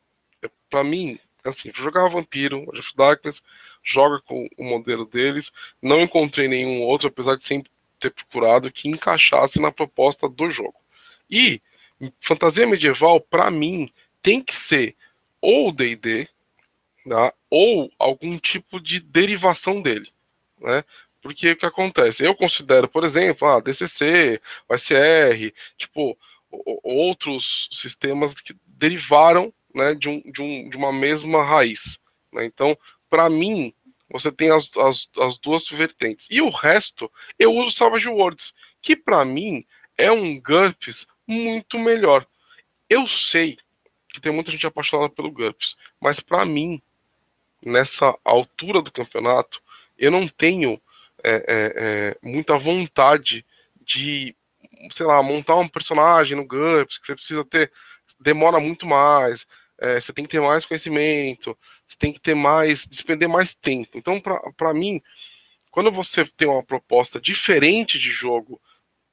[0.70, 3.42] para mim, assim, jogar Vampiro, of Darkness,
[3.82, 5.50] joga com o modelo deles.
[5.82, 10.76] Não encontrei nenhum outro, apesar de sempre ter procurado, que encaixasse na proposta do jogo.
[11.28, 11.60] E
[12.20, 14.96] fantasia medieval, para mim, tem que ser
[15.40, 16.28] ou D&D,
[17.04, 20.10] né, ou algum tipo de derivação dele,
[20.58, 20.84] né?
[21.20, 22.24] Porque o que acontece?
[22.24, 26.18] Eu considero, por exemplo, ah, DCC, o SR, tipo,
[26.82, 31.98] outros sistemas que derivaram né, de, um, de, um, de uma mesma raiz.
[32.30, 32.44] Né?
[32.44, 32.76] Então,
[33.08, 33.72] para mim,
[34.10, 36.28] você tem as, as, as, duas vertentes.
[36.30, 39.64] E o resto, eu uso Savage Worlds, que para mim
[39.96, 42.26] é um GURPS muito melhor.
[42.88, 43.58] Eu sei
[44.08, 46.80] que tem muita gente apaixonada pelo GURPS, mas para mim,
[47.64, 49.60] nessa altura do campeonato,
[49.98, 50.80] eu não tenho
[51.22, 53.44] é, é, é, muita vontade
[53.84, 54.34] de,
[54.90, 57.72] sei lá, montar um personagem no GURPS, que você precisa ter,
[58.20, 59.46] demora muito mais
[59.78, 63.98] é, você tem que ter mais conhecimento, você tem que ter mais, despender mais tempo.
[63.98, 64.20] Então,
[64.56, 65.02] para mim,
[65.70, 68.60] quando você tem uma proposta diferente de jogo,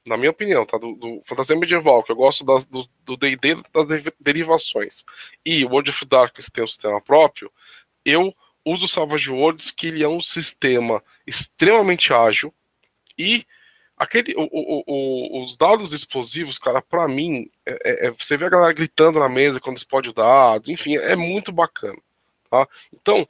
[0.05, 4.13] na minha opinião, tá, do, do fantasia medieval, que eu gosto das, do D&D das
[4.19, 5.03] derivações,
[5.45, 7.51] e World of Darkness tem um sistema próprio,
[8.03, 8.33] eu
[8.65, 12.53] uso o Savage Worlds, que ele é um sistema extremamente ágil
[13.17, 13.45] e
[14.01, 18.45] Aquele, o, o, o, os dados explosivos, cara, para mim, é, é, é, você vê
[18.45, 22.01] a galera gritando na mesa quando explode o dado, enfim, é muito bacana.
[22.49, 22.67] Tá?
[22.91, 23.29] Então,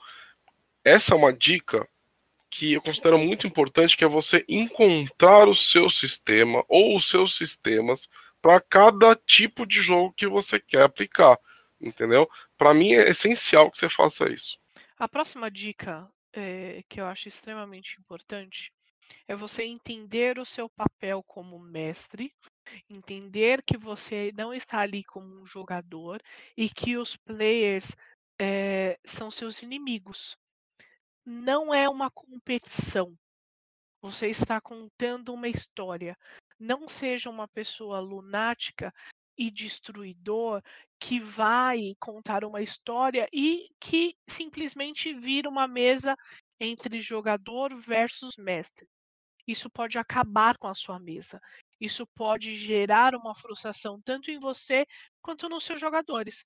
[0.81, 1.85] essa é uma dica
[2.51, 7.37] que eu considero muito importante, que é você encontrar o seu sistema ou os seus
[7.37, 8.09] sistemas
[8.41, 11.39] para cada tipo de jogo que você quer aplicar,
[11.79, 12.29] entendeu?
[12.57, 14.59] Para mim é essencial que você faça isso.
[14.97, 18.71] A próxima dica é, que eu acho extremamente importante
[19.27, 22.33] é você entender o seu papel como mestre,
[22.89, 26.21] entender que você não está ali como um jogador
[26.57, 27.85] e que os players
[28.39, 30.37] é, são seus inimigos.
[31.25, 33.15] Não é uma competição.
[34.01, 36.17] Você está contando uma história.
[36.59, 38.93] Não seja uma pessoa lunática
[39.37, 40.61] e destruidor
[40.99, 46.17] que vai contar uma história e que simplesmente vira uma mesa
[46.59, 48.87] entre jogador versus mestre.
[49.47, 51.39] Isso pode acabar com a sua mesa.
[51.79, 54.85] Isso pode gerar uma frustração tanto em você
[55.21, 56.45] quanto nos seus jogadores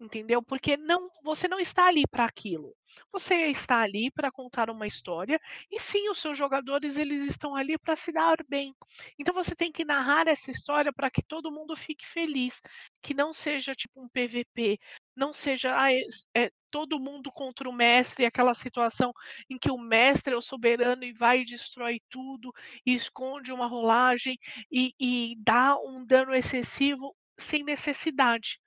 [0.00, 0.42] entendeu?
[0.42, 2.74] Porque não, você não está ali para aquilo.
[3.12, 7.78] Você está ali para contar uma história e sim, os seus jogadores eles estão ali
[7.78, 8.74] para se dar bem.
[9.18, 12.60] Então você tem que narrar essa história para que todo mundo fique feliz,
[13.02, 14.78] que não seja tipo um PVP,
[15.14, 16.00] não seja ah, é,
[16.34, 19.12] é, todo mundo contra o mestre, aquela situação
[19.48, 22.52] em que o mestre é o soberano e vai e destrói tudo,
[22.86, 24.38] e esconde uma rolagem
[24.70, 28.58] e, e dá um dano excessivo sem necessidade.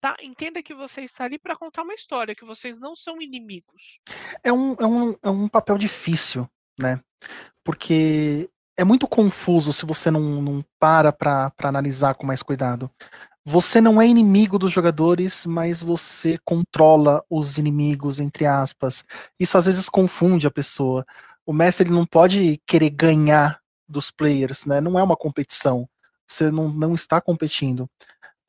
[0.00, 0.16] Tá?
[0.22, 3.98] Entenda que você está ali para contar uma história, que vocês não são inimigos.
[4.42, 6.98] É um, é um, é um papel difícil, né?
[7.62, 12.90] Porque é muito confuso se você não, não para para analisar com mais cuidado.
[13.44, 19.04] Você não é inimigo dos jogadores, mas você controla os inimigos, entre aspas.
[19.38, 21.04] Isso às vezes confunde a pessoa.
[21.44, 24.80] O mestre ele não pode querer ganhar dos players, né?
[24.80, 25.86] Não é uma competição.
[26.26, 27.86] Você não, não está competindo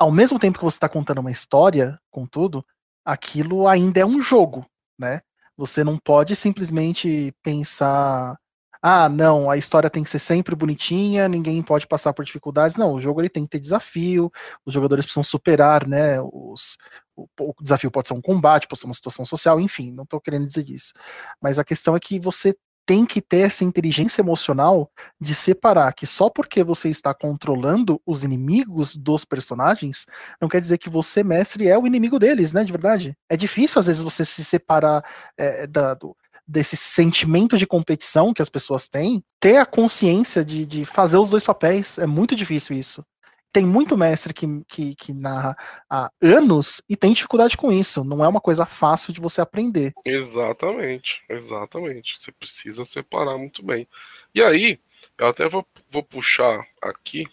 [0.01, 2.65] ao mesmo tempo que você está contando uma história, contudo,
[3.05, 4.65] aquilo ainda é um jogo,
[4.97, 5.21] né?
[5.55, 8.35] Você não pode simplesmente pensar,
[8.81, 12.77] ah, não, a história tem que ser sempre bonitinha, ninguém pode passar por dificuldades.
[12.77, 14.31] Não, o jogo ele tem que ter desafio,
[14.65, 16.19] os jogadores precisam superar, né?
[16.19, 16.77] Os,
[17.15, 20.19] o, o desafio pode ser um combate, pode ser uma situação social, enfim, não estou
[20.19, 20.93] querendo dizer isso.
[21.39, 24.89] Mas a questão é que você tem que ter essa inteligência emocional
[25.19, 30.05] de separar que só porque você está controlando os inimigos dos personagens,
[30.41, 32.63] não quer dizer que você, mestre, é o inimigo deles, né?
[32.63, 33.15] De verdade.
[33.29, 35.03] É difícil, às vezes, você se separar
[35.37, 36.15] é, da, do,
[36.47, 41.29] desse sentimento de competição que as pessoas têm, ter a consciência de, de fazer os
[41.29, 41.97] dois papéis.
[41.97, 43.05] É muito difícil isso.
[43.51, 45.55] Tem muito mestre que, que, que narra
[45.89, 48.03] há anos e tem dificuldade com isso.
[48.03, 49.93] Não é uma coisa fácil de você aprender.
[50.05, 52.19] Exatamente, exatamente.
[52.19, 53.87] Você precisa separar muito bem.
[54.33, 54.79] E aí,
[55.17, 57.27] eu até vou, vou puxar aqui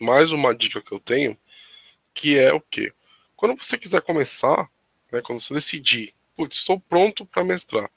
[0.00, 1.36] mais uma dica que eu tenho,
[2.14, 2.92] que é o quê?
[3.34, 4.70] Quando você quiser começar,
[5.10, 7.90] né, quando você decidir, putz, estou pronto para mestrar,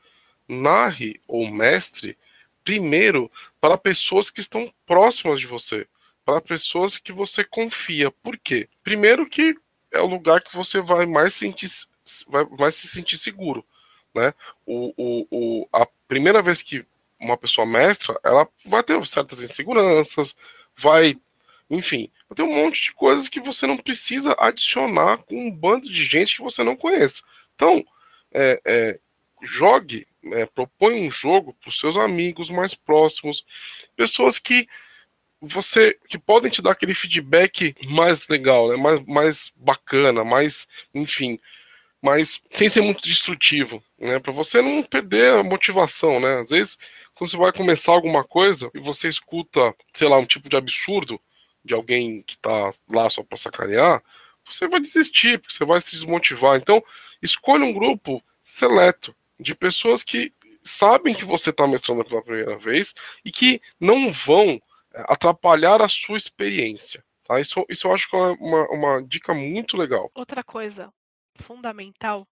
[0.48, 2.18] narre ou mestre
[2.64, 5.88] primeiro para pessoas que estão próximas de você
[6.30, 8.12] para pessoas que você confia.
[8.12, 8.70] Por quê?
[8.84, 9.56] Primeiro que
[9.92, 11.68] é o lugar que você vai mais sentir,
[12.28, 13.66] vai mais se sentir seguro,
[14.14, 14.32] né?
[14.64, 16.86] O, o, o, a primeira vez que
[17.20, 20.36] uma pessoa mestra, ela vai ter certas inseguranças,
[20.78, 21.18] vai,
[21.68, 25.92] enfim, vai ter um monte de coisas que você não precisa adicionar com um bando
[25.92, 27.24] de gente que você não conhece.
[27.56, 27.84] Então,
[28.32, 29.00] é, é,
[29.42, 33.44] jogue, é, propõe um jogo para os seus amigos mais próximos,
[33.96, 34.68] pessoas que
[35.42, 38.76] você que podem te dar aquele feedback mais legal, né?
[38.76, 41.40] mais, mais bacana, mais, enfim,
[42.02, 44.20] mas sem ser muito destrutivo, né?
[44.20, 46.40] Para você não perder a motivação, né?
[46.40, 46.78] Às vezes,
[47.14, 51.20] quando você vai começar alguma coisa e você escuta, sei lá, um tipo de absurdo
[51.64, 54.02] de alguém que tá lá só para sacanear,
[54.46, 56.56] você vai desistir, porque você vai se desmotivar.
[56.58, 56.84] Então,
[57.22, 62.94] escolha um grupo seleto de pessoas que sabem que você está mestrando pela primeira vez
[63.24, 64.62] e que não vão
[64.94, 67.04] atrapalhar a sua experiência.
[67.24, 67.40] Tá?
[67.40, 70.12] Isso, isso eu acho que é uma, uma dica muito legal.
[70.16, 70.92] Outra coisa
[71.42, 72.28] fundamental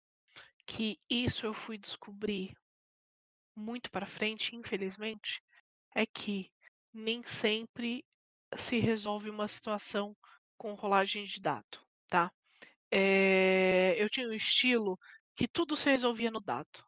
[0.66, 2.54] que isso eu fui descobrir
[3.54, 5.42] muito para frente, infelizmente,
[5.94, 6.50] é que
[6.92, 8.04] nem sempre
[8.58, 10.16] se resolve uma situação
[10.56, 12.30] com rolagem de dado, tá?
[12.90, 14.98] É, eu tinha um estilo
[15.34, 16.84] que tudo se resolvia no dado.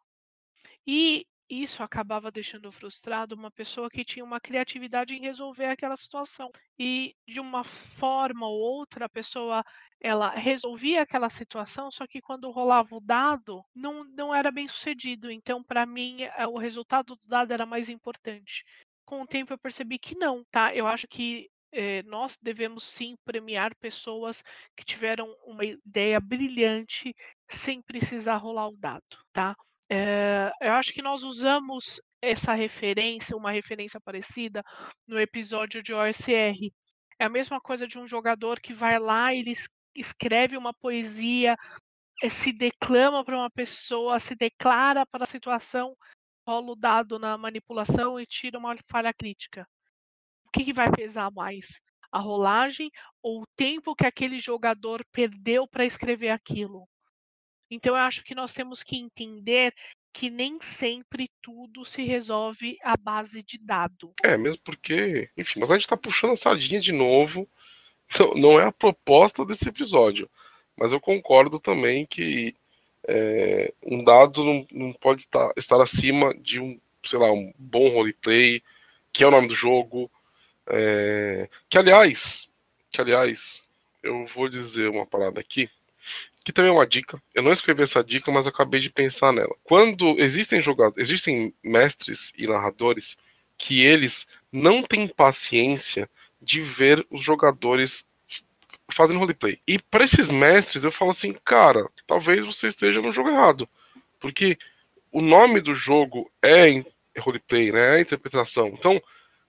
[0.87, 6.51] E isso acabava deixando frustrado uma pessoa que tinha uma criatividade em resolver aquela situação.
[6.79, 9.65] E de uma forma ou outra, a pessoa
[10.01, 15.31] ela resolvia aquela situação, só que quando rolava o dado, não, não era bem sucedido.
[15.31, 18.65] Então, para mim, eh, o resultado do dado era mais importante.
[19.05, 20.75] Com o tempo, eu percebi que não, tá?
[20.75, 24.43] Eu acho que eh, nós devemos sim premiar pessoas
[24.77, 27.15] que tiveram uma ideia brilhante
[27.65, 29.03] sem precisar rolar o dado,
[29.33, 29.57] tá?
[29.97, 34.61] É, eu acho que nós usamos essa referência, uma referência parecida,
[35.07, 36.73] no episódio de OSR.
[37.17, 39.53] É a mesma coisa de um jogador que vai lá, ele
[39.95, 41.57] escreve uma poesia,
[42.23, 45.97] eh, se declama para uma pessoa, se declara para a situação,
[46.49, 49.65] rola o dado na manipulação e tira uma falha crítica.
[50.47, 51.67] O que, que vai pesar mais?
[52.11, 52.91] A rolagem
[53.23, 56.89] ou o tempo que aquele jogador perdeu para escrever aquilo?
[57.75, 59.75] Então eu acho que nós temos que entender
[60.13, 64.15] que nem sempre tudo se resolve à base de dado.
[64.23, 67.49] É, mesmo porque, enfim, mas a gente está puxando a sardinha de novo.
[68.37, 70.31] Não é a proposta desse episódio.
[70.77, 72.55] Mas eu concordo também que
[73.07, 77.89] é, um dado não, não pode estar, estar acima de um, sei lá, um bom
[77.91, 78.63] roleplay,
[79.13, 80.11] que é o nome do jogo.
[80.67, 82.49] É, que aliás,
[82.91, 83.63] que aliás,
[84.03, 85.69] eu vou dizer uma parada aqui
[86.45, 87.21] que também é uma dica.
[87.35, 89.57] Eu não escrevi essa dica, mas acabei de pensar nela.
[89.65, 93.17] Quando existem jogadores, existem mestres e narradores
[93.57, 96.09] que eles não têm paciência
[96.41, 98.07] de ver os jogadores
[98.93, 99.59] fazendo roleplay.
[99.67, 103.67] E para esses mestres eu falo assim, cara, talvez você esteja no jogo errado,
[104.21, 104.59] porque
[105.11, 106.85] o nome do jogo é
[107.19, 107.97] roleplay, né?
[107.97, 108.69] É interpretação.
[108.69, 109.03] Então,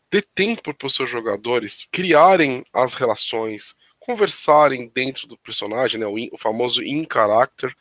[0.10, 6.18] dê tempo para os seus jogadores criarem as relações, conversarem dentro do personagem, né, o,
[6.18, 7.76] in, o famoso in character,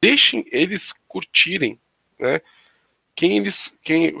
[0.00, 1.78] deixem eles curtirem,
[2.18, 2.40] né?
[3.14, 4.12] Quem eles, quem,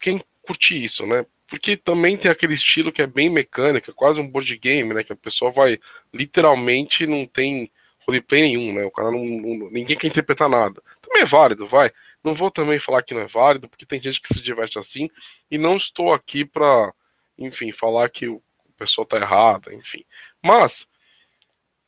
[0.00, 1.24] quem curte isso, né?
[1.46, 5.04] Porque também tem aquele estilo que é bem mecânico, é quase um board game, né?
[5.04, 5.78] Que a pessoa vai
[6.12, 7.70] literalmente não tem
[8.06, 8.84] roleplay nenhum, né?
[8.84, 10.82] O cara não, não, ninguém quer interpretar nada.
[11.00, 11.92] Também é válido, vai.
[12.24, 15.10] Não vou também falar que não é válido, porque tem gente que se diverte assim,
[15.50, 16.92] e não estou aqui para,
[17.38, 18.42] enfim, falar que o
[18.82, 20.04] pessoa tá errada, enfim.
[20.42, 20.88] Mas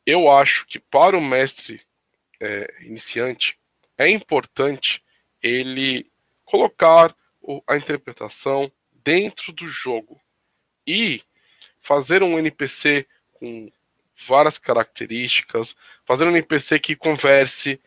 [0.07, 1.81] eu acho que para o mestre
[2.41, 3.59] é, iniciante
[3.97, 5.03] é importante
[5.43, 6.11] ele
[6.45, 8.71] colocar o, a interpretação
[9.05, 10.21] dentro do jogo
[10.87, 11.23] e
[11.81, 13.71] fazer um NPC com
[14.27, 15.75] várias características,
[16.05, 17.81] fazer um NPC que converse,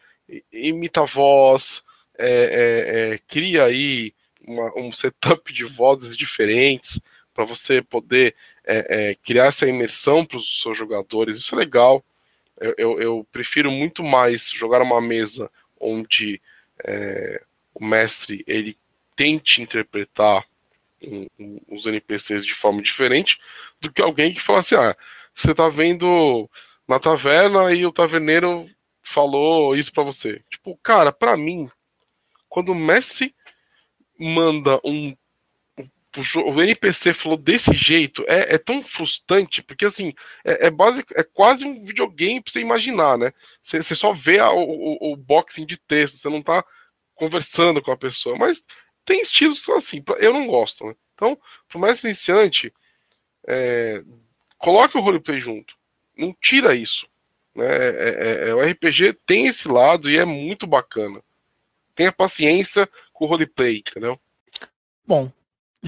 [0.52, 1.84] imita voz,
[2.18, 7.00] é, é, é, cria aí uma, um setup de vozes diferentes
[7.38, 8.34] para você poder
[8.66, 11.38] é, é, criar essa imersão para os seus jogadores.
[11.38, 12.04] Isso é legal.
[12.60, 15.48] Eu, eu, eu, prefiro muito mais jogar uma mesa
[15.80, 16.42] onde
[16.84, 17.44] é,
[17.76, 18.76] o mestre ele
[19.16, 20.44] tente interpretar
[21.00, 23.40] um, um, os NPCs de forma diferente
[23.80, 24.98] do que alguém que fala assim: ah,
[25.36, 26.50] você tá vendo
[26.88, 28.68] na taverna e o taverneiro
[29.04, 30.42] falou isso para você.
[30.50, 31.70] Tipo, cara, para mim,
[32.50, 33.36] quando o Messi
[34.20, 35.16] manda um
[36.46, 40.14] o NPC falou desse jeito é, é tão frustrante, porque assim,
[40.44, 43.32] é, é, basic, é quase um videogame pra você imaginar, né?
[43.62, 46.64] Você, só vê a, o, o boxing de texto, você não tá
[47.16, 48.64] conversando com a pessoa, mas
[49.06, 50.96] tem estilos que são assim, eu não gosto, né?
[51.14, 51.38] Então,
[51.68, 52.74] pro mais iniciante,
[53.48, 54.04] é,
[54.58, 55.76] coloque o roleplay junto,
[56.16, 57.08] não tira isso.
[57.56, 57.66] Né?
[57.66, 57.90] É,
[58.46, 61.22] é, é o RPG tem esse lado e é muito bacana.
[61.96, 64.20] Tenha paciência com o roleplay, entendeu?
[65.06, 65.32] Bom,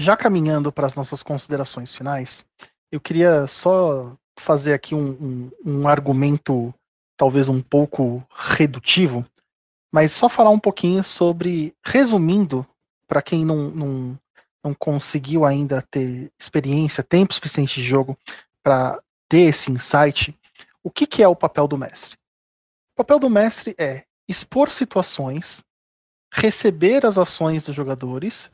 [0.00, 2.46] já caminhando para as nossas considerações finais,
[2.90, 6.74] eu queria só fazer aqui um, um, um argumento
[7.18, 9.26] talvez um pouco redutivo,
[9.92, 12.66] mas só falar um pouquinho sobre, resumindo,
[13.06, 14.18] para quem não, não,
[14.64, 18.16] não conseguiu ainda ter experiência, tempo suficiente de jogo
[18.62, 20.34] para ter esse insight,
[20.82, 22.16] o que, que é o papel do mestre?
[22.94, 25.62] O papel do mestre é expor situações,
[26.32, 28.50] receber as ações dos jogadores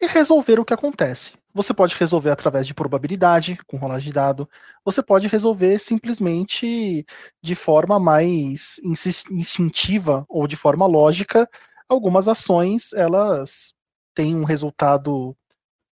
[0.00, 1.32] e resolver o que acontece.
[1.52, 4.48] Você pode resolver através de probabilidade, com rolagem de dado.
[4.84, 7.04] Você pode resolver simplesmente
[7.42, 11.48] de forma mais instintiva ou de forma lógica.
[11.88, 13.74] Algumas ações, elas
[14.14, 15.36] têm um resultado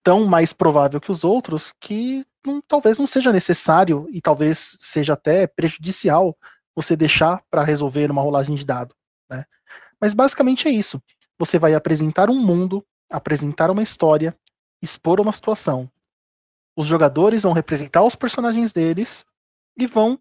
[0.04, 5.14] tão mais provável que os outros que não, talvez não seja necessário e talvez seja
[5.14, 6.36] até prejudicial
[6.76, 8.96] você deixar para resolver uma rolagem de dado.
[9.30, 9.46] Né?
[10.00, 11.02] Mas basicamente é isso.
[11.38, 14.36] Você vai apresentar um mundo apresentar uma história,
[14.82, 15.90] expor uma situação.
[16.76, 19.26] Os jogadores vão representar os personagens deles
[19.78, 20.20] e vão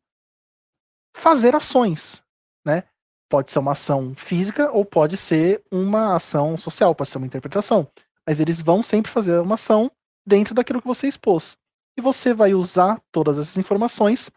[1.14, 2.22] fazer ações,
[2.64, 2.84] né?
[3.28, 7.88] Pode ser uma ação física ou pode ser uma ação social, pode ser uma interpretação.
[8.26, 9.90] Mas eles vão sempre fazer uma ação
[10.26, 11.56] dentro daquilo que você expôs.
[11.96, 14.30] E você vai usar todas essas informações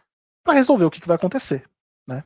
[0.43, 1.67] para resolver o que, que vai acontecer,
[2.07, 2.23] né?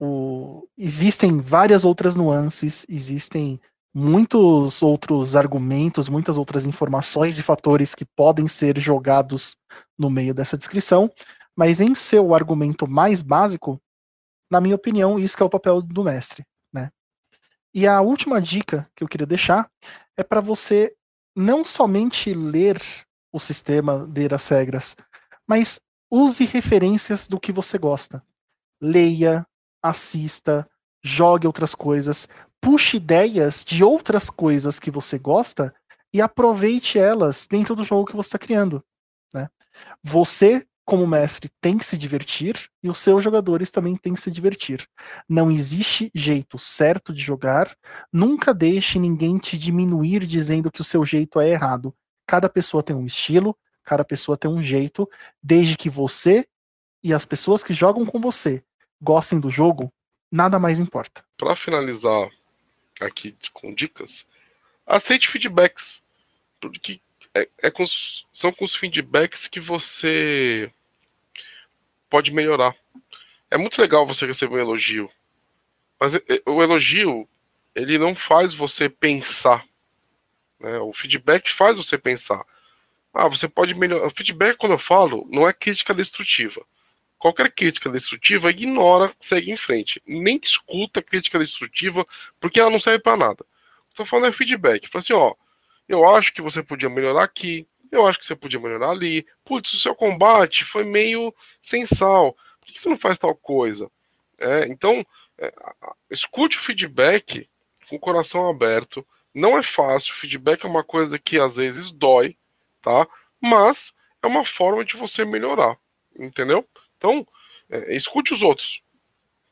[0.00, 0.68] O...
[0.76, 3.60] Existem várias outras nuances, existem
[3.94, 9.56] muitos outros argumentos, muitas outras informações e fatores que podem ser jogados
[9.96, 11.08] no meio dessa descrição,
[11.56, 13.80] mas em seu argumento mais básico,
[14.50, 16.90] na minha opinião, isso é o papel do mestre, né?
[17.72, 19.70] E a última dica que eu queria deixar
[20.16, 20.92] é para você
[21.36, 22.80] não somente ler
[23.32, 24.96] o sistema, ler as regras,
[25.46, 25.80] mas
[26.10, 28.22] use referências do que você gosta.
[28.80, 29.46] Leia,
[29.82, 30.68] assista,
[31.02, 32.28] jogue outras coisas,
[32.64, 35.74] puxe ideias de outras coisas que você gosta
[36.14, 38.82] e aproveite elas dentro do jogo que você está criando.
[39.34, 39.50] Né?
[40.02, 44.30] Você, como mestre, tem que se divertir e os seus jogadores também têm que se
[44.30, 44.88] divertir.
[45.28, 47.76] Não existe jeito certo de jogar.
[48.10, 51.94] Nunca deixe ninguém te diminuir dizendo que o seu jeito é errado.
[52.26, 53.54] Cada pessoa tem um estilo,
[53.84, 55.06] cada pessoa tem um jeito,
[55.42, 56.46] desde que você
[57.02, 58.64] e as pessoas que jogam com você
[59.02, 59.92] gostem do jogo,
[60.32, 61.22] nada mais importa.
[61.36, 62.30] Para finalizar
[63.00, 64.26] aqui com dicas,
[64.86, 66.02] aceite feedbacks.
[66.60, 67.00] Porque
[67.34, 67.84] é, é com,
[68.32, 70.70] são com os feedbacks que você
[72.08, 72.74] pode melhorar.
[73.50, 75.10] É muito legal você receber um elogio.
[75.98, 76.14] Mas
[76.46, 77.28] o elogio,
[77.74, 79.66] ele não faz você pensar.
[80.60, 80.78] Né?
[80.78, 82.44] O feedback faz você pensar.
[83.12, 84.06] Ah, você pode melhorar.
[84.06, 86.64] O feedback, quando eu falo, não é crítica destrutiva.
[87.24, 89.98] Qualquer crítica destrutiva ignora, segue em frente.
[90.06, 92.06] Nem escuta crítica destrutiva,
[92.38, 93.46] porque ela não serve para nada.
[93.88, 94.86] Estou falando é feedback.
[94.86, 95.34] Fala assim, ó,
[95.88, 99.26] eu acho que você podia melhorar aqui, eu acho que você podia melhorar ali.
[99.42, 102.36] Putz, o seu combate foi meio sem sal.
[102.60, 103.90] Por que você não faz tal coisa?
[104.36, 105.02] É, então,
[105.38, 105.50] é,
[106.10, 107.48] escute o feedback
[107.88, 109.02] com o coração aberto.
[109.32, 112.36] Não é fácil, feedback é uma coisa que às vezes dói,
[112.82, 113.08] tá?
[113.40, 115.78] Mas é uma forma de você melhorar,
[116.18, 116.68] entendeu?
[117.04, 117.26] Então,
[117.68, 118.80] é, escute os outros,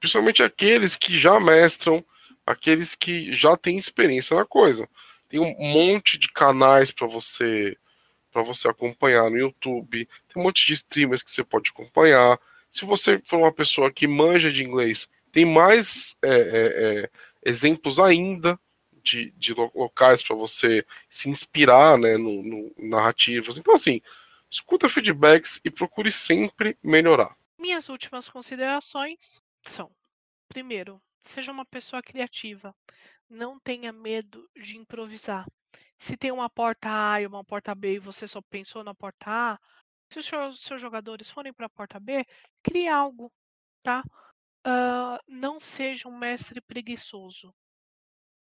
[0.00, 2.02] principalmente aqueles que já mestram,
[2.46, 4.88] aqueles que já têm experiência na coisa.
[5.28, 7.76] Tem um monte de canais para você
[8.32, 12.40] para você acompanhar no YouTube, tem um monte de streamers que você pode acompanhar.
[12.70, 17.10] Se você for uma pessoa que manja de inglês, tem mais é, é, é
[17.44, 18.58] exemplos ainda
[19.04, 23.58] de, de locais para você se inspirar né, no, no, narrativas.
[23.58, 24.00] Então, assim,
[24.50, 27.36] escuta feedbacks e procure sempre melhorar.
[27.62, 29.88] Minhas últimas considerações são:
[30.48, 32.74] primeiro, seja uma pessoa criativa.
[33.30, 35.46] Não tenha medo de improvisar.
[35.96, 39.30] Se tem uma porta A e uma porta B e você só pensou na porta
[39.30, 39.58] A,
[40.10, 42.26] se os seus, jogadores forem para a porta B,
[42.64, 43.32] crie algo,
[43.80, 44.02] tá?
[44.66, 47.54] Uh, não seja um mestre preguiçoso.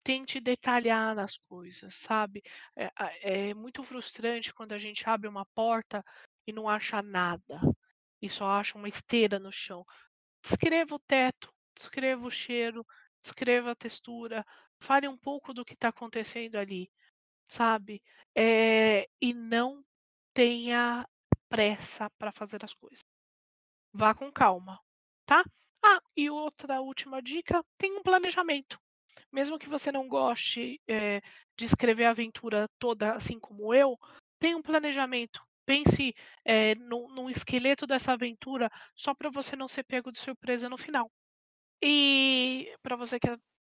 [0.03, 2.43] Tente detalhar as coisas, sabe?
[2.75, 2.91] É,
[3.21, 6.05] é muito frustrante quando a gente abre uma porta
[6.49, 7.61] e não acha nada
[8.25, 9.85] e só acha uma esteira no chão.
[10.43, 12.87] Descreva o teto, descreva o cheiro,
[13.23, 14.47] descreva a textura,
[14.81, 16.91] fale um pouco do que está acontecendo ali,
[17.47, 18.03] sabe?
[18.35, 19.85] É, e não
[20.33, 21.07] tenha
[21.51, 23.05] pressa para fazer as coisas.
[23.93, 24.81] Vá com calma,
[25.27, 25.45] tá?
[25.85, 28.81] Ah, e outra última dica: tem um planejamento.
[29.31, 31.21] Mesmo que você não goste é,
[31.59, 33.99] de escrever a aventura toda assim como eu,
[34.39, 35.43] tem um planejamento.
[35.67, 40.77] Pense é, no esqueleto dessa aventura só para você não ser pego de surpresa no
[40.77, 41.11] final.
[41.83, 43.29] E para você que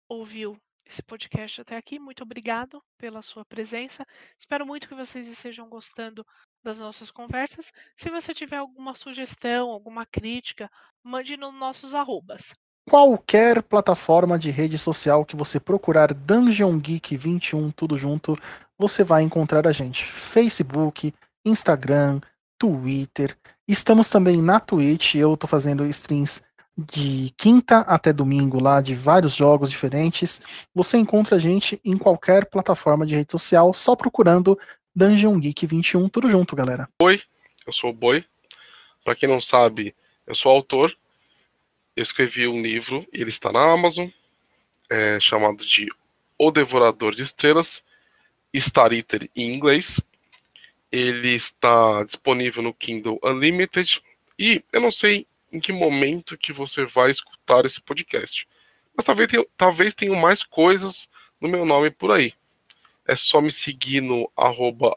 [0.09, 4.05] ouviu esse podcast até aqui, muito obrigado pela sua presença.
[4.39, 6.25] Espero muito que vocês estejam gostando
[6.63, 7.71] das nossas conversas.
[7.97, 10.69] Se você tiver alguma sugestão, alguma crítica,
[11.03, 12.53] mande nos nossos arrobas.
[12.89, 18.37] Qualquer plataforma de rede social que você procurar Dungeon Geek 21, tudo junto,
[18.77, 20.05] você vai encontrar a gente.
[20.05, 21.13] Facebook,
[21.47, 22.19] Instagram,
[22.57, 23.37] Twitter.
[23.67, 25.15] Estamos também na Twitch.
[25.15, 26.41] Eu estou fazendo streams
[26.77, 30.41] de quinta até domingo lá de vários jogos diferentes.
[30.75, 34.57] Você encontra a gente em qualquer plataforma de rede social, só procurando
[34.95, 36.87] Dungeon Geek 21, tudo junto, galera.
[37.01, 37.21] Oi,
[37.65, 38.23] eu sou o Boi.
[39.03, 39.95] Para quem não sabe,
[40.25, 40.95] eu sou autor.
[41.95, 44.07] Eu escrevi um livro, ele está na Amazon,
[44.89, 45.87] é, chamado de
[46.37, 47.83] O Devorador de Estrelas,
[48.55, 49.99] Star Eater em inglês.
[50.91, 54.01] Ele está disponível no Kindle Unlimited
[54.39, 58.47] e eu não sei em que momento que você vai escutar esse podcast.
[58.95, 61.09] Mas talvez tenha, talvez tenha mais coisas
[61.39, 62.33] no meu nome por aí.
[63.05, 64.93] É só me seguir no arroba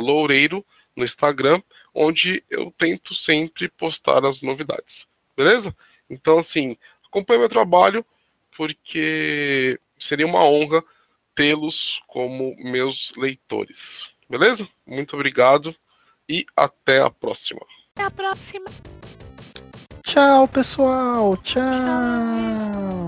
[0.00, 0.64] Loureiro
[0.96, 1.62] no Instagram,
[1.94, 5.06] onde eu tento sempre postar as novidades.
[5.36, 5.74] Beleza?
[6.10, 6.76] Então, assim,
[7.06, 8.04] acompanhe meu trabalho,
[8.56, 10.82] porque seria uma honra
[11.34, 14.10] tê-los como meus leitores.
[14.28, 14.68] Beleza?
[14.86, 15.74] Muito obrigado
[16.28, 17.60] e até a próxima.
[17.94, 18.66] Até a próxima.
[20.04, 21.36] Tchau, pessoal.
[21.38, 21.62] Tchau.
[21.62, 23.07] Cortou.